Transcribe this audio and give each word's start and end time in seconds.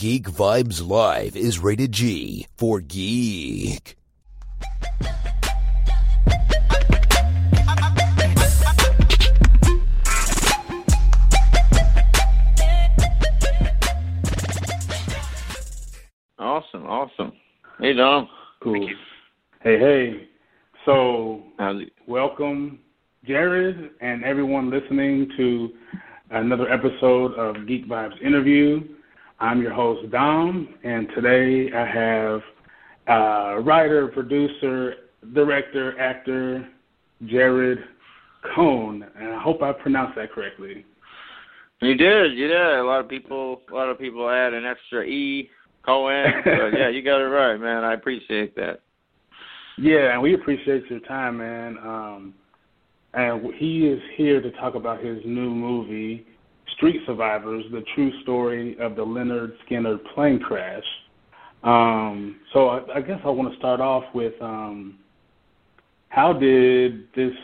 Geek 0.00 0.28
Vibes 0.28 0.80
Live 0.82 1.36
is 1.36 1.58
rated 1.58 1.92
G 1.92 2.46
for 2.56 2.80
geek. 2.80 3.98
Awesome, 16.38 16.86
awesome. 16.86 17.32
Hey, 17.78 17.92
Dom. 17.92 18.26
Cool. 18.62 18.88
Hey, 19.60 19.78
hey. 19.78 20.28
So, 20.86 21.42
welcome, 22.06 22.78
Jared, 23.26 23.90
and 24.00 24.24
everyone 24.24 24.70
listening 24.70 25.30
to 25.36 25.68
another 26.30 26.72
episode 26.72 27.34
of 27.34 27.66
Geek 27.66 27.86
Vibes 27.86 28.18
Interview. 28.22 28.80
I'm 29.40 29.62
your 29.62 29.72
host, 29.72 30.10
Dom, 30.10 30.74
and 30.84 31.08
today 31.14 31.72
I 31.74 31.86
have 31.86 32.40
uh, 33.08 33.58
writer, 33.60 34.08
producer, 34.08 34.94
director, 35.32 35.98
actor, 35.98 36.68
Jared 37.24 37.78
Cohn, 38.54 39.02
and 39.18 39.32
I 39.32 39.40
hope 39.40 39.62
I 39.62 39.72
pronounced 39.72 40.16
that 40.16 40.32
correctly. 40.32 40.84
You 41.80 41.94
did, 41.94 42.36
you 42.36 42.48
did. 42.48 42.56
A 42.56 42.84
lot 42.84 43.00
of 43.00 43.08
people, 43.08 43.62
a 43.70 43.74
lot 43.74 43.88
of 43.88 43.98
people 43.98 44.28
add 44.28 44.52
an 44.52 44.66
extra 44.66 45.04
e, 45.04 45.48
Cohen. 45.86 46.26
but 46.44 46.70
yeah, 46.78 46.90
you 46.90 47.02
got 47.02 47.22
it 47.22 47.28
right, 47.28 47.56
man. 47.56 47.82
I 47.82 47.94
appreciate 47.94 48.54
that. 48.56 48.82
Yeah, 49.78 50.12
and 50.12 50.20
we 50.20 50.34
appreciate 50.34 50.84
your 50.90 51.00
time, 51.00 51.38
man. 51.38 51.78
Um, 51.78 52.34
and 53.14 53.54
he 53.54 53.86
is 53.86 54.02
here 54.16 54.42
to 54.42 54.50
talk 54.52 54.74
about 54.74 55.02
his 55.02 55.18
new 55.24 55.48
movie, 55.48 56.26
Street 56.76 57.00
Survivors: 57.06 57.64
The 57.72 57.82
True 57.94 58.12
Story 58.22 58.78
of 58.78 58.96
the 58.96 59.04
Lynyrd 59.04 59.52
Skynyrd 59.66 60.00
Plane 60.14 60.40
Crash. 60.40 60.84
Um, 61.62 62.40
so 62.52 62.68
I, 62.68 62.96
I 62.96 63.00
guess 63.00 63.20
I 63.24 63.28
want 63.28 63.52
to 63.52 63.58
start 63.58 63.80
off 63.80 64.04
with 64.14 64.34
um, 64.40 64.98
how 66.08 66.32
did 66.32 67.12
this 67.14 67.34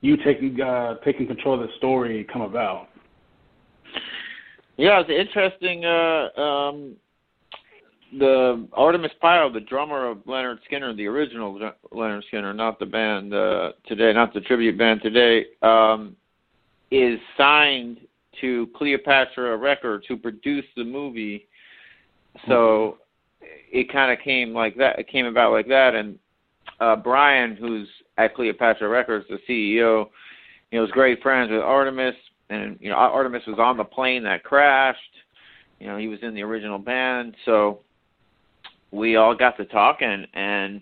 you 0.00 0.16
taking 0.18 0.60
uh, 0.60 0.94
taking 1.04 1.26
control 1.26 1.60
of 1.60 1.68
the 1.68 1.74
story 1.78 2.26
come 2.32 2.42
about? 2.42 2.88
Yeah, 4.76 5.00
it's 5.00 5.10
interesting. 5.10 5.84
Uh, 5.84 6.40
um, 6.40 6.96
the 8.18 8.68
Artimus 8.72 9.10
Pyle, 9.20 9.52
the 9.52 9.60
drummer 9.60 10.08
of 10.08 10.18
Lynyrd 10.18 10.58
Skynyrd, 10.70 10.96
the 10.96 11.06
original 11.06 11.58
Lynyrd 11.92 12.22
Skynyrd, 12.32 12.56
not 12.56 12.78
the 12.78 12.86
band 12.86 13.34
uh, 13.34 13.72
today, 13.86 14.12
not 14.12 14.32
the 14.32 14.40
tribute 14.40 14.78
band 14.78 15.02
today, 15.02 15.46
um, 15.62 16.14
is 16.90 17.18
signed 17.36 17.98
to 18.40 18.68
Cleopatra 18.76 19.56
Records, 19.56 20.04
who 20.08 20.16
produced 20.16 20.68
the 20.76 20.84
movie. 20.84 21.46
So 22.46 22.98
it 23.40 23.90
kind 23.92 24.12
of 24.12 24.22
came 24.24 24.52
like 24.52 24.76
that. 24.76 24.98
It 24.98 25.08
came 25.08 25.26
about 25.26 25.52
like 25.52 25.68
that, 25.68 25.94
and 25.94 26.18
uh, 26.80 26.96
Brian, 26.96 27.56
who's 27.56 27.88
at 28.18 28.34
Cleopatra 28.34 28.88
Records, 28.88 29.26
the 29.28 29.38
CEO, 29.48 30.08
you 30.70 30.78
know, 30.78 30.82
was 30.82 30.90
great 30.90 31.22
friends 31.22 31.50
with 31.50 31.60
Artimus, 31.60 32.14
and 32.50 32.76
you 32.80 32.90
know, 32.90 32.96
Artimus 32.96 33.46
was 33.46 33.58
on 33.58 33.76
the 33.76 33.84
plane 33.84 34.22
that 34.24 34.44
crashed. 34.44 35.00
You 35.80 35.86
know, 35.86 35.98
he 35.98 36.08
was 36.08 36.18
in 36.22 36.34
the 36.34 36.42
original 36.42 36.78
band, 36.78 37.34
so 37.44 37.80
we 38.90 39.16
all 39.16 39.34
got 39.34 39.56
to 39.58 39.64
talking 39.66 40.26
and 40.34 40.80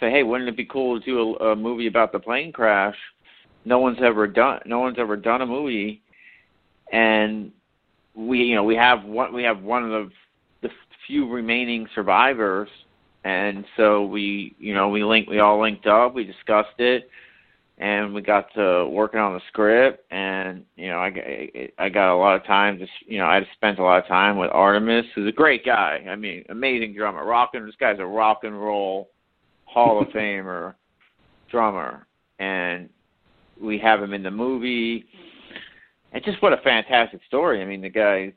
say, 0.00 0.10
hey, 0.10 0.22
wouldn't 0.22 0.48
it 0.48 0.56
be 0.56 0.66
cool 0.66 1.00
to 1.00 1.04
do 1.04 1.36
a, 1.40 1.52
a 1.52 1.56
movie 1.56 1.86
about 1.86 2.12
the 2.12 2.18
plane 2.18 2.52
crash? 2.52 2.96
No 3.64 3.78
one's 3.78 3.98
ever 4.02 4.26
done. 4.26 4.60
No 4.66 4.80
one's 4.80 4.98
ever 4.98 5.16
done 5.16 5.42
a 5.42 5.46
movie, 5.46 6.02
and 6.92 7.52
we, 8.14 8.38
you 8.38 8.54
know, 8.54 8.64
we 8.64 8.76
have 8.76 9.04
one. 9.04 9.32
We 9.32 9.42
have 9.44 9.62
one 9.62 9.84
of 9.84 9.90
the, 9.90 10.10
the 10.62 10.68
few 11.06 11.28
remaining 11.30 11.86
survivors, 11.94 12.68
and 13.24 13.64
so 13.76 14.06
we, 14.06 14.54
you 14.58 14.74
know, 14.74 14.88
we 14.88 15.04
linked. 15.04 15.30
We 15.30 15.38
all 15.38 15.60
linked 15.60 15.86
up. 15.86 16.14
We 16.14 16.24
discussed 16.24 16.78
it, 16.78 17.08
and 17.78 18.12
we 18.12 18.22
got 18.22 18.52
to 18.54 18.88
working 18.88 19.20
on 19.20 19.34
the 19.34 19.40
script. 19.48 20.04
And 20.12 20.64
you 20.76 20.88
know, 20.88 20.98
I, 20.98 21.70
I 21.78 21.88
got 21.88 22.14
a 22.14 22.18
lot 22.18 22.34
of 22.34 22.44
time. 22.44 22.78
Just 22.78 22.92
you 23.06 23.18
know, 23.18 23.26
I 23.26 23.46
spent 23.54 23.78
a 23.78 23.82
lot 23.82 24.02
of 24.02 24.08
time 24.08 24.36
with 24.36 24.50
Artimus, 24.50 25.04
who's 25.14 25.28
a 25.28 25.32
great 25.32 25.64
guy. 25.64 26.04
I 26.08 26.16
mean, 26.16 26.44
amazing 26.48 26.94
drummer. 26.94 27.24
Rockin'. 27.24 27.66
This 27.66 27.76
guy's 27.78 28.00
a 28.00 28.06
rock 28.06 28.40
and 28.42 28.60
roll 28.60 29.10
Hall 29.64 30.00
of 30.02 30.08
Famer 30.14 30.74
drummer, 31.50 32.06
and 32.38 32.88
we 33.60 33.78
have 33.78 34.02
him 34.02 34.12
in 34.12 34.22
the 34.22 34.30
movie. 34.30 35.06
And 36.12 36.24
just 36.24 36.42
what 36.42 36.52
a 36.52 36.58
fantastic 36.58 37.20
story. 37.26 37.62
I 37.62 37.64
mean, 37.64 37.82
the 37.82 37.88
guy, 37.88 38.32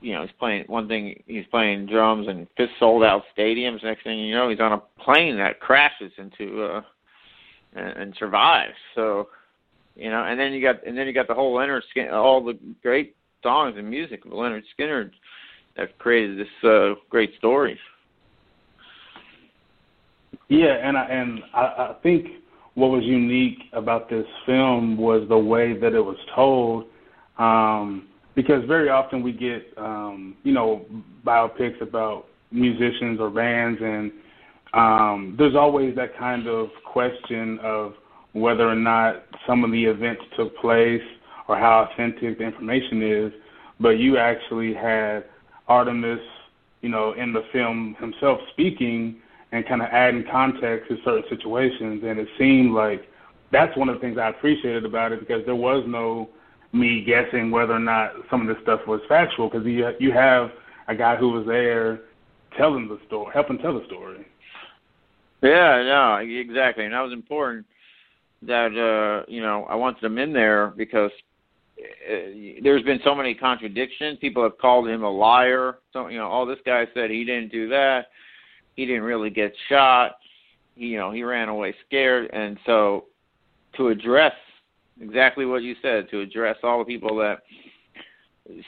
you 0.00 0.14
know, 0.14 0.22
he's 0.22 0.30
playing 0.38 0.64
one 0.66 0.88
thing. 0.88 1.22
He's 1.26 1.44
playing 1.50 1.86
drums 1.86 2.28
and 2.28 2.46
fifth 2.56 2.70
sold 2.78 3.04
out 3.04 3.22
stadiums. 3.36 3.84
Next 3.84 4.04
thing 4.04 4.18
you 4.18 4.34
know, 4.34 4.48
he's 4.48 4.60
on 4.60 4.72
a 4.72 4.82
plane 5.02 5.36
that 5.36 5.60
crashes 5.60 6.12
into 6.16 6.62
uh, 6.64 6.82
and, 7.74 7.88
and 7.96 8.14
survives. 8.18 8.74
So, 8.94 9.28
you 9.94 10.10
know, 10.10 10.24
and 10.24 10.40
then 10.40 10.52
you 10.52 10.62
got 10.62 10.86
and 10.86 10.96
then 10.96 11.06
you 11.06 11.12
got 11.12 11.28
the 11.28 11.34
whole 11.34 11.54
Lynyrd 11.54 11.82
Skynyrd, 11.94 12.12
all 12.12 12.42
the 12.42 12.58
great 12.82 13.14
songs 13.42 13.74
and 13.76 13.88
music 13.88 14.24
of 14.24 14.32
Lynyrd 14.32 14.62
Skynyrd 14.78 15.10
that 15.76 15.98
created 15.98 16.38
this 16.38 16.68
uh, 16.68 16.94
great 17.10 17.34
story. 17.36 17.78
Yeah, 20.48 20.76
and 20.86 20.96
I, 20.98 21.04
and 21.04 21.40
I, 21.54 21.60
I 21.60 21.96
think 22.02 22.26
what 22.74 22.90
was 22.90 23.04
unique 23.04 23.58
about 23.72 24.08
this 24.08 24.26
film 24.44 24.96
was 24.96 25.26
the 25.28 25.38
way 25.38 25.78
that 25.78 25.94
it 25.94 26.00
was 26.00 26.16
told. 26.34 26.84
Um, 27.38 28.08
because 28.34 28.64
very 28.66 28.88
often 28.88 29.22
we 29.22 29.32
get, 29.32 29.66
um, 29.76 30.36
you 30.42 30.52
know, 30.52 30.86
biopics 31.24 31.80
about 31.80 32.26
musicians 32.50 33.20
or 33.20 33.30
bands, 33.30 33.80
and 33.82 34.12
um, 34.74 35.34
there's 35.38 35.54
always 35.54 35.94
that 35.96 36.16
kind 36.16 36.46
of 36.46 36.70
question 36.84 37.58
of 37.62 37.94
whether 38.32 38.66
or 38.66 38.74
not 38.74 39.24
some 39.46 39.64
of 39.64 39.70
the 39.70 39.84
events 39.84 40.22
took 40.36 40.56
place 40.58 41.02
or 41.48 41.58
how 41.58 41.88
authentic 41.92 42.38
the 42.38 42.44
information 42.44 43.02
is. 43.02 43.32
But 43.80 43.98
you 43.98 44.16
actually 44.16 44.72
had 44.72 45.24
Artimus, 45.68 46.20
you 46.80 46.88
know, 46.88 47.12
in 47.12 47.32
the 47.32 47.44
film 47.52 47.96
himself 48.00 48.40
speaking 48.52 49.16
and 49.52 49.66
kind 49.66 49.82
of 49.82 49.88
adding 49.88 50.24
context 50.30 50.88
to 50.88 50.96
certain 51.04 51.24
situations, 51.28 52.02
and 52.06 52.18
it 52.18 52.28
seemed 52.38 52.72
like 52.72 53.06
that's 53.50 53.76
one 53.76 53.90
of 53.90 53.96
the 53.96 54.00
things 54.00 54.16
I 54.16 54.28
appreciated 54.30 54.86
about 54.86 55.12
it 55.12 55.20
because 55.20 55.44
there 55.44 55.54
was 55.54 55.84
no 55.86 56.30
me 56.72 57.04
guessing 57.04 57.50
whether 57.50 57.74
or 57.74 57.78
not 57.78 58.12
some 58.30 58.40
of 58.40 58.48
this 58.48 58.62
stuff 58.62 58.80
was 58.86 59.00
factual 59.08 59.48
because 59.48 59.66
you 59.66 59.90
you 60.00 60.12
have 60.12 60.50
a 60.88 60.94
guy 60.94 61.16
who 61.16 61.30
was 61.30 61.46
there 61.46 62.00
telling 62.56 62.88
the 62.88 62.98
story, 63.06 63.30
helping 63.32 63.58
tell 63.58 63.78
the 63.78 63.86
story. 63.86 64.26
Yeah, 65.42 65.82
no, 65.82 66.16
exactly, 66.16 66.84
and 66.84 66.94
that 66.94 67.00
was 67.00 67.12
important. 67.12 67.66
That 68.42 68.72
uh, 68.76 69.30
you 69.30 69.42
know, 69.42 69.64
I 69.64 69.74
wanted 69.74 70.02
him 70.02 70.18
in 70.18 70.32
there 70.32 70.68
because 70.76 71.10
uh, 71.78 72.60
there's 72.62 72.82
been 72.82 73.00
so 73.04 73.14
many 73.14 73.34
contradictions. 73.34 74.18
People 74.20 74.42
have 74.42 74.58
called 74.58 74.88
him 74.88 75.02
a 75.02 75.10
liar. 75.10 75.78
So 75.92 76.08
you 76.08 76.18
know, 76.18 76.30
oh, 76.32 76.46
this 76.46 76.58
guy 76.64 76.86
said 76.94 77.10
he 77.10 77.24
didn't 77.24 77.52
do 77.52 77.68
that. 77.68 78.06
He 78.76 78.86
didn't 78.86 79.02
really 79.02 79.30
get 79.30 79.52
shot. 79.68 80.12
He, 80.74 80.86
you 80.86 80.98
know, 80.98 81.12
he 81.12 81.22
ran 81.22 81.48
away 81.48 81.74
scared, 81.86 82.30
and 82.32 82.58
so 82.64 83.04
to 83.76 83.88
address 83.88 84.32
exactly 85.02 85.44
what 85.44 85.62
you 85.62 85.74
said, 85.82 86.08
to 86.10 86.20
address 86.20 86.56
all 86.62 86.78
the 86.78 86.84
people 86.84 87.16
that 87.16 87.42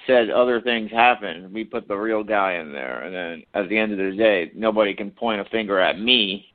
said 0.06 0.30
other 0.30 0.60
things 0.60 0.90
happened, 0.90 1.52
we 1.52 1.64
put 1.64 1.88
the 1.88 1.96
real 1.96 2.22
guy 2.22 2.54
in 2.54 2.72
there, 2.72 3.02
and 3.02 3.14
then 3.14 3.42
at 3.54 3.68
the 3.68 3.76
end 3.76 3.92
of 3.92 3.98
the 3.98 4.16
day, 4.16 4.50
nobody 4.54 4.94
can 4.94 5.10
point 5.10 5.40
a 5.40 5.44
finger 5.46 5.80
at 5.80 5.98
me 5.98 6.54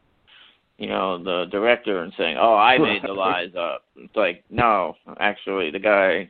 you 0.79 0.87
know, 0.87 1.21
the 1.21 1.45
director 1.51 2.01
and 2.03 2.13
saying, 2.17 2.37
"Oh, 2.39 2.55
I 2.55 2.77
made 2.77 3.03
the 3.03 3.11
lies 3.11 3.53
up." 3.53 3.83
It's 3.97 4.15
like, 4.15 4.45
no, 4.49 4.95
actually, 5.19 5.71
the 5.71 5.79
guy 5.79 6.29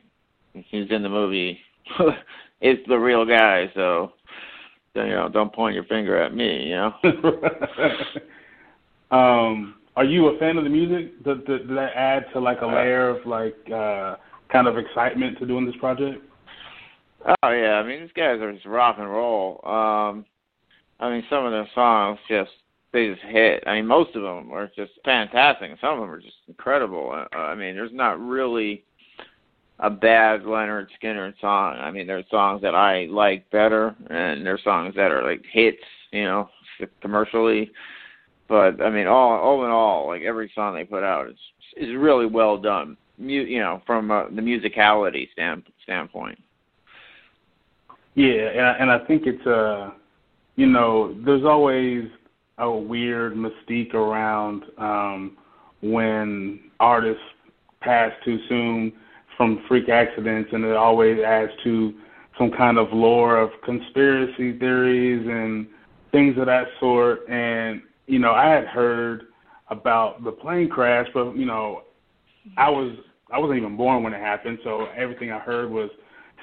who's 0.70 0.90
in 0.90 1.04
the 1.04 1.08
movie 1.08 1.60
is 2.60 2.78
the 2.88 2.98
real 2.98 3.24
guy. 3.24 3.70
So, 3.74 4.12
you 4.96 5.06
know, 5.06 5.28
don't 5.28 5.52
point 5.52 5.76
your 5.76 5.84
finger 5.84 6.20
at 6.20 6.34
me. 6.34 6.64
You 6.64 6.74
know. 6.74 6.94
um, 9.16 9.76
are 10.00 10.04
you 10.04 10.28
a 10.28 10.38
fan 10.38 10.56
of 10.56 10.64
the 10.64 10.70
music? 10.70 11.22
Does, 11.24 11.36
does 11.46 11.60
that 11.68 11.90
add 11.94 12.24
to 12.32 12.40
like 12.40 12.62
a 12.62 12.66
layer 12.66 13.10
of 13.10 13.26
like 13.26 13.54
uh, 13.70 14.16
kind 14.50 14.66
of 14.66 14.78
excitement 14.78 15.38
to 15.38 15.46
doing 15.46 15.66
this 15.66 15.76
project? 15.76 16.24
Oh 17.26 17.50
yeah, 17.50 17.74
I 17.74 17.86
mean 17.86 18.00
these 18.00 18.12
guys 18.16 18.40
are 18.40 18.50
just 18.50 18.64
rock 18.64 18.96
and 18.98 19.10
roll. 19.10 19.60
Um, 19.62 20.24
I 21.00 21.10
mean 21.10 21.22
some 21.28 21.44
of 21.44 21.52
their 21.52 21.68
songs 21.74 22.18
just 22.30 22.50
they 22.94 23.10
just 23.10 23.20
hit. 23.26 23.62
I 23.66 23.74
mean 23.74 23.86
most 23.86 24.16
of 24.16 24.22
them 24.22 24.50
are 24.52 24.70
just 24.74 24.92
fantastic. 25.04 25.70
Some 25.82 25.96
of 25.96 26.00
them 26.00 26.10
are 26.10 26.18
just 26.18 26.38
incredible. 26.48 27.12
Uh, 27.14 27.36
I 27.36 27.54
mean 27.54 27.74
there's 27.74 27.92
not 27.92 28.18
really 28.18 28.84
a 29.80 29.90
bad 29.90 30.44
Lynyrd 30.44 30.86
Skynyrd 30.98 31.38
song. 31.42 31.76
I 31.78 31.90
mean 31.90 32.06
there's 32.06 32.24
songs 32.30 32.62
that 32.62 32.74
I 32.74 33.04
like 33.10 33.50
better, 33.50 33.94
and 34.08 34.46
there's 34.46 34.64
songs 34.64 34.94
that 34.96 35.10
are 35.10 35.30
like 35.30 35.44
hits, 35.52 35.84
you 36.10 36.24
know, 36.24 36.48
commercially. 37.02 37.70
But 38.50 38.82
I 38.82 38.90
mean 38.90 39.06
all 39.06 39.38
all 39.38 39.64
in 39.64 39.70
all, 39.70 40.08
like 40.08 40.22
every 40.22 40.50
song 40.56 40.74
they 40.74 40.82
put 40.82 41.04
out 41.04 41.28
is 41.28 41.38
is 41.76 41.94
really 41.96 42.26
well 42.26 42.58
done. 42.58 42.96
Mu- 43.16 43.28
you 43.28 43.60
know, 43.60 43.80
from 43.86 44.10
uh, 44.10 44.24
the 44.24 44.42
musicality 44.42 45.30
stand 45.32 45.62
standpoint. 45.84 46.36
Yeah, 48.16 48.48
and 48.50 48.60
I, 48.60 48.72
and 48.72 48.90
I 48.90 48.98
think 49.06 49.22
it's 49.24 49.46
uh, 49.46 49.92
you 50.56 50.66
know, 50.66 51.16
there's 51.24 51.44
always 51.44 52.08
a 52.58 52.68
weird 52.68 53.34
mystique 53.34 53.94
around 53.94 54.64
um, 54.78 55.36
when 55.80 56.58
artists 56.80 57.22
pass 57.80 58.10
too 58.24 58.40
soon 58.48 58.92
from 59.36 59.62
freak 59.68 59.88
accidents, 59.88 60.50
and 60.52 60.64
it 60.64 60.74
always 60.74 61.20
adds 61.24 61.52
to 61.62 61.94
some 62.36 62.50
kind 62.50 62.78
of 62.78 62.92
lore 62.92 63.38
of 63.38 63.50
conspiracy 63.64 64.58
theories 64.58 65.24
and 65.24 65.68
things 66.10 66.36
of 66.36 66.46
that 66.46 66.66
sort. 66.80 67.28
And 67.28 67.82
you 68.10 68.18
know, 68.18 68.32
I 68.32 68.48
had 68.48 68.66
heard 68.66 69.26
about 69.68 70.24
the 70.24 70.32
plane 70.32 70.68
crash, 70.68 71.06
but 71.14 71.36
you 71.36 71.46
know, 71.46 71.82
I 72.56 72.68
was 72.68 72.96
I 73.32 73.38
wasn't 73.38 73.58
even 73.58 73.76
born 73.76 74.02
when 74.02 74.12
it 74.12 74.20
happened, 74.20 74.58
so 74.64 74.86
everything 74.96 75.30
I 75.30 75.38
heard 75.38 75.70
was 75.70 75.90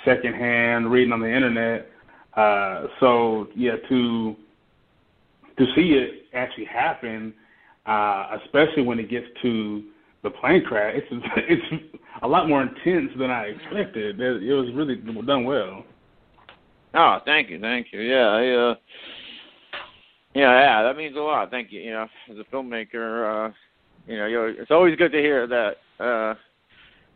secondhand, 0.06 0.90
reading 0.90 1.12
on 1.12 1.20
the 1.20 1.34
internet. 1.34 1.90
Uh, 2.36 2.88
so 3.00 3.48
yeah, 3.56 3.76
to 3.90 4.36
to 5.58 5.66
see 5.76 5.94
it 5.94 6.26
actually 6.34 6.66
happen, 6.66 7.34
uh, 7.86 8.38
especially 8.44 8.84
when 8.84 9.00
it 9.00 9.10
gets 9.10 9.26
to 9.42 9.84
the 10.24 10.30
plane 10.30 10.64
crash, 10.64 10.96
it's 10.96 11.26
it's 11.38 11.84
a 12.22 12.28
lot 12.28 12.48
more 12.48 12.62
intense 12.62 13.12
than 13.20 13.30
I 13.30 13.46
expected. 13.48 14.20
It, 14.22 14.54
was 14.54 14.74
really 14.74 14.96
done 14.96 15.44
well. 15.44 15.84
Oh, 16.94 17.20
thank 17.26 17.50
you, 17.50 17.60
thank 17.60 17.88
you. 17.92 18.00
Yeah, 18.00 18.28
I, 18.28 18.72
uh, 18.72 18.76
yeah, 20.38 20.60
yeah, 20.60 20.84
that 20.84 20.96
means 20.96 21.16
a 21.16 21.20
lot. 21.20 21.50
Thank 21.50 21.72
you. 21.72 21.82
You 21.82 21.92
know, 21.92 22.08
as 22.30 22.38
a 22.38 22.56
filmmaker, 22.56 23.50
uh, 23.50 23.54
you 24.06 24.18
know, 24.18 24.28
you're, 24.28 24.50
it's 24.50 24.70
always 24.70 24.96
good 24.96 25.12
to 25.12 25.18
hear 25.18 25.48
that. 25.48 25.78
Uh, 26.00 26.36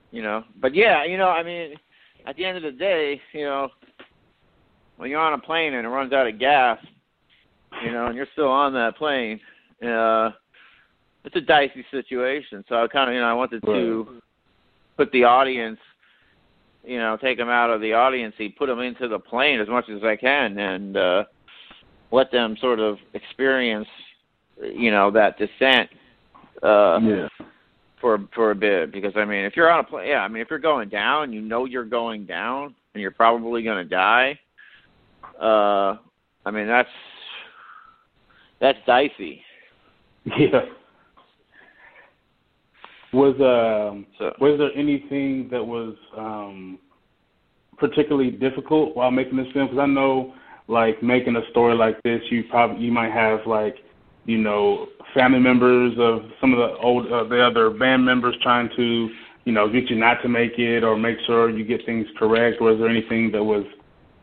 you 0.10 0.24
know, 0.24 0.44
but 0.60 0.74
yeah, 0.74 1.06
you 1.06 1.18
know, 1.18 1.30
I 1.30 1.44
mean, 1.44 1.76
at 2.26 2.36
the 2.36 2.44
end 2.44 2.58
of 2.58 2.64
the 2.64 2.72
day, 2.72 3.22
you 3.32 3.46
know, 3.46 3.70
when 4.98 5.12
you're 5.12 5.20
on 5.20 5.34
a 5.34 5.38
plane 5.38 5.76
and 5.76 5.86
it 5.86 5.90
runs 5.90 6.14
out 6.14 6.26
of 6.26 6.40
gas, 6.40 6.80
you 7.86 7.92
know, 7.92 8.08
and 8.08 8.16
you're 8.16 8.28
still 8.34 8.50
on 8.50 8.74
that 8.74 8.98
plane, 8.98 9.40
uh, 9.86 10.32
it's 11.24 11.36
a 11.36 11.42
dicey 11.42 11.86
situation. 11.92 12.66
So 12.68 12.84
I 12.84 12.88
kind 12.88 13.10
of, 13.10 13.14
you 13.14 13.22
know, 13.22 13.28
I 13.28 13.34
wanted 13.34 13.64
to 13.64 14.20
put 14.98 15.12
the 15.12 15.26
audience, 15.26 15.80
you 16.84 16.98
know, 16.98 17.18
take 17.22 17.38
them 17.38 17.50
out 17.50 17.70
of 17.70 17.82
the 17.82 17.94
audience, 17.94 18.34
seat, 18.38 18.58
put 18.58 18.66
them 18.66 18.80
into 18.80 19.08
the 19.08 19.20
plane 19.20 19.60
as 19.60 19.68
much 19.68 19.90
as 19.90 20.04
I 20.04 20.16
can, 20.16 20.58
and 20.58 20.98
uh, 20.98 21.24
let 22.12 22.32
them 22.32 22.58
sort 22.60 22.80
of 22.80 22.98
experience, 23.14 23.88
you 24.62 24.92
know, 24.92 25.12
that 25.12 25.38
descent. 25.38 25.90
Uh, 26.62 27.00
yeah 27.02 27.28
for 28.02 28.20
for 28.34 28.52
a 28.52 28.56
bit 28.56 28.92
because 28.92 29.14
I 29.16 29.24
mean 29.24 29.46
if 29.46 29.56
you're 29.56 29.72
on 29.72 29.80
a 29.80 29.84
plane, 29.84 30.10
yeah, 30.10 30.20
I 30.20 30.28
mean 30.28 30.42
if 30.42 30.50
you're 30.50 30.60
going 30.60 30.90
down, 30.90 31.32
you 31.32 31.40
know 31.40 31.66
you're 31.66 31.86
going 31.86 32.26
down 32.26 32.76
and 32.94 33.02
you're 33.02 33.12
probably 33.12 33.64
going 33.64 33.78
to 33.78 33.90
die. 33.90 34.38
Uh, 35.40 35.98
I 36.46 36.52
mean 36.52 36.68
that's 36.68 36.90
that's 38.60 38.80
dicey. 38.86 39.44
Yeah. 40.26 40.62
Was 43.14 43.36
um 43.36 44.06
so, 44.18 44.34
was 44.40 44.58
there 44.58 44.72
anything 44.76 45.50
that 45.52 45.64
was 45.64 45.96
um 46.18 46.80
particularly 47.78 48.32
difficult 48.32 48.96
while 48.96 49.12
making 49.12 49.38
this 49.38 49.48
film? 49.54 49.68
Because 49.68 49.82
I 49.82 49.86
know 49.86 50.34
like 50.68 51.02
making 51.04 51.36
a 51.36 51.50
story 51.52 51.76
like 51.76 52.02
this, 52.04 52.22
you 52.30 52.44
probably 52.50 52.84
you 52.84 52.92
might 52.92 53.12
have 53.12 53.40
like 53.46 53.76
you 54.26 54.38
know, 54.38 54.88
family 55.14 55.40
members 55.40 55.94
of 55.98 56.30
some 56.40 56.54
of 56.54 56.60
the 56.60 56.78
old 56.78 57.12
uh, 57.12 57.24
the 57.24 57.42
other 57.42 57.70
band 57.70 58.06
members 58.06 58.36
trying 58.42 58.70
to, 58.76 59.10
you 59.46 59.52
know, 59.52 59.68
get 59.68 59.90
you 59.90 59.96
not 59.96 60.22
to 60.22 60.30
make 60.30 60.58
it 60.58 60.84
or 60.84 60.96
make 60.98 61.18
sure 61.26 61.50
you 61.50 61.66
get 61.66 61.86
things 61.86 62.06
correct? 62.18 62.62
Was 62.62 62.78
there 62.80 62.90
anything 62.90 63.32
that 63.32 63.44
was 63.44 63.66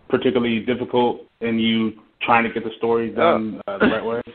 particularly 0.08 0.61
difficult 0.61 1.23
in 1.40 1.58
you 1.58 1.93
trying 2.23 2.44
to 2.44 2.52
get 2.52 2.64
the 2.64 2.70
story 2.79 3.11
done 3.11 3.61
uh, 3.67 3.79
the 3.79 3.87
right 3.87 4.05
way? 4.05 4.23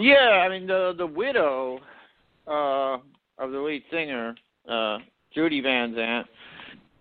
Yeah, 0.00 0.44
I 0.46 0.48
mean 0.48 0.68
the 0.68 0.92
the 0.96 1.06
widow 1.06 1.80
uh, 2.46 2.98
of 3.36 3.50
the 3.50 3.58
lead 3.58 3.82
singer, 3.90 4.36
uh, 4.70 4.98
Judy 5.34 5.60
Van 5.60 5.92
Zant. 5.92 6.24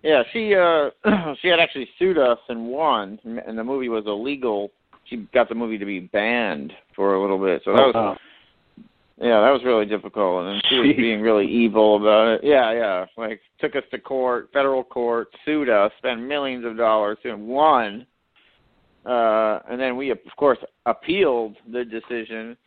Yeah, 0.08 0.24
she 0.32 0.56
uh, 0.56 1.36
she 1.42 1.50
had 1.50 1.60
actually 1.60 1.90
sued 2.00 2.18
us 2.18 2.40
and 2.50 2.68
won, 2.68 3.20
and 3.24 3.58
the 3.58 3.64
movie 3.64 3.90
was 3.90 4.06
illegal 4.08 4.72
she 5.10 5.28
got 5.34 5.50
the 5.50 5.56
movie 5.56 5.78
to 5.78 5.86
be 5.86 6.00
banned 6.00 6.74
for 6.96 7.16
a 7.16 7.22
little 7.22 7.38
bit. 7.38 7.62
So 7.66 7.72
that 7.72 7.86
was 7.86 7.96
uh-huh. 7.96 8.16
yeah, 9.20 9.42
that 9.42 9.52
was 9.52 9.62
really 9.64 9.86
difficult. 9.86 10.46
And 10.46 10.56
then 10.56 10.62
she 10.70 10.76
was 10.80 10.96
being 10.98 11.22
really 11.22 11.48
evil 11.48 11.98
about 11.98 12.36
it. 12.36 12.42
Yeah, 12.44 12.72
yeah. 12.74 13.06
Like 13.18 13.42
took 13.60 13.76
us 13.76 13.84
to 13.92 14.00
court, 14.00 14.50
federal 14.54 14.84
court, 14.84 15.30
sued 15.46 15.70
us, 15.70 15.92
spent 15.98 16.22
millions 16.22 16.66
of 16.66 16.78
dollars, 16.78 17.18
and 17.24 17.48
won. 17.48 18.06
Uh, 19.06 19.60
and 19.70 19.80
then 19.80 19.96
we 19.96 20.10
of 20.10 20.20
course 20.38 20.60
appealed 20.86 21.56
the 21.72 21.86
decision 21.86 22.58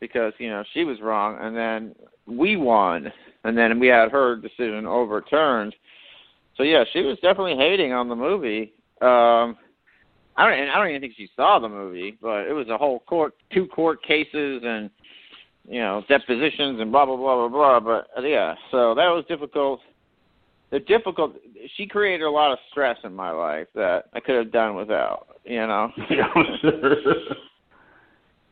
because 0.00 0.32
you 0.38 0.50
know 0.50 0.64
she 0.74 0.84
was 0.84 1.00
wrong, 1.00 1.38
and 1.40 1.56
then 1.56 1.94
we 2.26 2.56
won, 2.56 3.12
and 3.44 3.56
then 3.56 3.78
we 3.78 3.86
had 3.86 4.10
her 4.10 4.36
decision 4.36 4.86
overturned. 4.86 5.74
So 6.56 6.62
yeah, 6.62 6.84
she 6.92 7.00
was 7.00 7.16
definitely 7.16 7.56
hating 7.56 7.92
on 7.92 8.08
the 8.08 8.16
movie. 8.16 8.72
Um, 9.00 9.56
I 10.36 10.48
don't. 10.48 10.68
I 10.68 10.78
don't 10.78 10.88
even 10.88 11.00
think 11.00 11.14
she 11.16 11.28
saw 11.36 11.58
the 11.58 11.68
movie, 11.68 12.18
but 12.20 12.46
it 12.46 12.52
was 12.52 12.68
a 12.68 12.78
whole 12.78 13.00
court, 13.00 13.34
two 13.52 13.66
court 13.66 14.02
cases, 14.02 14.62
and 14.64 14.90
you 15.68 15.80
know 15.80 16.02
depositions 16.08 16.80
and 16.80 16.92
blah 16.92 17.06
blah 17.06 17.16
blah 17.16 17.48
blah 17.48 17.48
blah. 17.48 17.80
But 17.80 18.08
uh, 18.18 18.26
yeah, 18.26 18.54
so 18.70 18.94
that 18.94 19.08
was 19.08 19.24
difficult. 19.28 19.80
The 20.70 20.80
difficult. 20.80 21.36
She 21.76 21.86
created 21.86 22.24
a 22.24 22.30
lot 22.30 22.52
of 22.52 22.58
stress 22.70 22.98
in 23.04 23.14
my 23.14 23.30
life 23.30 23.68
that 23.74 24.06
I 24.12 24.20
could 24.20 24.36
have 24.36 24.52
done 24.52 24.74
without. 24.74 25.26
You 25.44 25.66
know. 25.66 25.92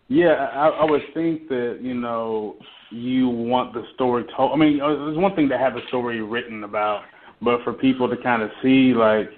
Yeah, 0.08 0.48
I, 0.52 0.68
I 0.68 0.84
would 0.84 1.02
think 1.14 1.48
that 1.48 1.78
you 1.80 1.94
know 1.94 2.56
you 2.90 3.28
want 3.28 3.72
the 3.72 3.84
story 3.94 4.24
told. 4.36 4.52
I 4.52 4.56
mean, 4.56 4.80
uh, 4.80 4.88
there's 4.88 5.16
one 5.16 5.34
thing 5.34 5.48
to 5.48 5.58
have 5.58 5.76
a 5.76 5.86
story 5.88 6.20
written 6.20 6.64
about, 6.64 7.02
but 7.44 7.62
for 7.62 7.72
people 7.72 8.08
to 8.08 8.16
kind 8.16 8.42
of 8.42 8.50
see 8.62 8.94
like 8.94 9.30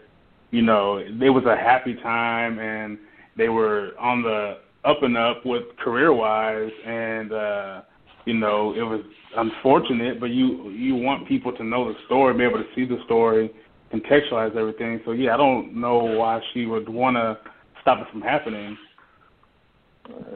you 0.52 0.62
know, 0.62 0.98
it 0.98 1.30
was 1.30 1.44
a 1.44 1.56
happy 1.56 1.94
time 1.96 2.58
and 2.60 2.98
they 3.36 3.48
were 3.48 3.90
on 3.98 4.22
the 4.22 4.58
up 4.84 5.02
and 5.02 5.16
up 5.16 5.44
with 5.44 5.64
career 5.82 6.12
wise 6.12 6.70
and 6.86 7.32
uh 7.32 7.82
you 8.24 8.34
know, 8.34 8.74
it 8.74 8.82
was 8.82 9.02
unfortunate, 9.36 10.18
but 10.20 10.30
you 10.30 10.70
you 10.70 10.94
want 10.96 11.28
people 11.28 11.52
to 11.52 11.64
know 11.64 11.92
the 11.92 11.98
story, 12.06 12.36
be 12.36 12.44
able 12.44 12.58
to 12.58 12.68
see 12.74 12.84
the 12.84 12.98
story, 13.04 13.52
contextualize 13.92 14.56
everything. 14.56 15.00
So 15.04 15.12
yeah, 15.12 15.34
I 15.34 15.36
don't 15.36 15.74
know 15.74 15.98
why 15.98 16.40
she 16.52 16.66
would 16.66 16.88
want 16.88 17.16
to 17.16 17.38
stop 17.82 18.00
it 18.00 18.10
from 18.10 18.20
happening. 18.20 18.76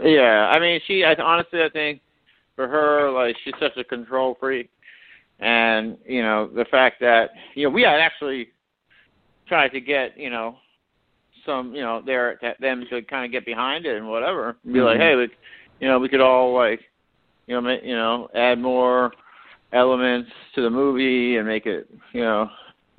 Yeah, 0.02 0.50
I 0.52 0.58
mean, 0.58 0.80
she. 0.86 1.04
I 1.04 1.14
honestly, 1.14 1.62
I 1.62 1.68
think 1.68 2.00
for 2.56 2.68
her, 2.68 3.10
like 3.10 3.36
she's 3.44 3.54
such 3.60 3.76
a 3.76 3.84
control 3.84 4.36
freak, 4.40 4.70
and 5.40 5.96
you 6.06 6.22
know 6.22 6.48
the 6.54 6.64
fact 6.70 7.00
that 7.00 7.30
you 7.54 7.64
know 7.64 7.70
we 7.70 7.82
had 7.82 7.98
actually 7.98 8.48
try 9.48 9.68
to 9.68 9.80
get 9.80 10.16
you 10.18 10.30
know 10.30 10.56
some 11.46 11.74
you 11.74 11.80
know 11.80 12.02
their 12.04 12.38
them 12.60 12.84
to 12.90 13.02
kind 13.02 13.24
of 13.24 13.32
get 13.32 13.44
behind 13.44 13.86
it 13.86 13.96
and 13.96 14.08
whatever 14.08 14.56
be 14.64 14.72
mm-hmm. 14.72 14.80
like 14.80 14.98
hey 14.98 15.14
we 15.16 15.28
you 15.80 15.88
know 15.88 15.98
we 15.98 16.08
could 16.08 16.20
all 16.20 16.54
like 16.54 16.80
you 17.46 17.60
know 17.60 17.78
you 17.82 17.94
know 17.94 18.28
add 18.34 18.58
more 18.58 19.12
elements 19.72 20.30
to 20.54 20.62
the 20.62 20.70
movie 20.70 21.36
and 21.36 21.46
make 21.46 21.66
it 21.66 21.88
you 22.12 22.20
know 22.20 22.48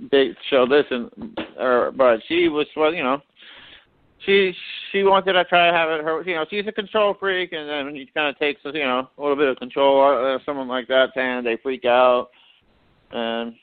big 0.10 0.32
show 0.50 0.66
this 0.66 0.86
and 0.90 1.12
or 1.60 1.92
but 1.92 2.20
she 2.28 2.48
was 2.48 2.66
well 2.76 2.94
you 2.94 3.04
know 3.04 3.22
she 4.26 4.54
she 4.92 5.04
wanted 5.04 5.34
to 5.34 5.44
try 5.46 5.70
to 5.70 5.76
have 5.76 5.90
it 5.90 6.04
her 6.04 6.22
you 6.24 6.36
know 6.36 6.46
she's 6.50 6.68
a 6.68 6.72
control 6.72 7.16
freak 7.20 7.54
and 7.54 7.68
then 7.70 7.96
it 7.96 8.14
kind 8.14 8.30
of 8.30 8.38
takes 8.38 8.62
you 8.66 8.84
know 8.84 9.08
a 9.18 9.22
little 9.22 9.36
bit 9.36 9.48
of 9.48 9.58
control 9.58 10.02
uh, 10.02 10.38
someone 10.46 10.68
like 10.68 10.88
that 10.88 11.10
and 11.16 11.46
they 11.46 11.58
freak 11.64 11.86
out 11.86 12.30
and 13.12 13.56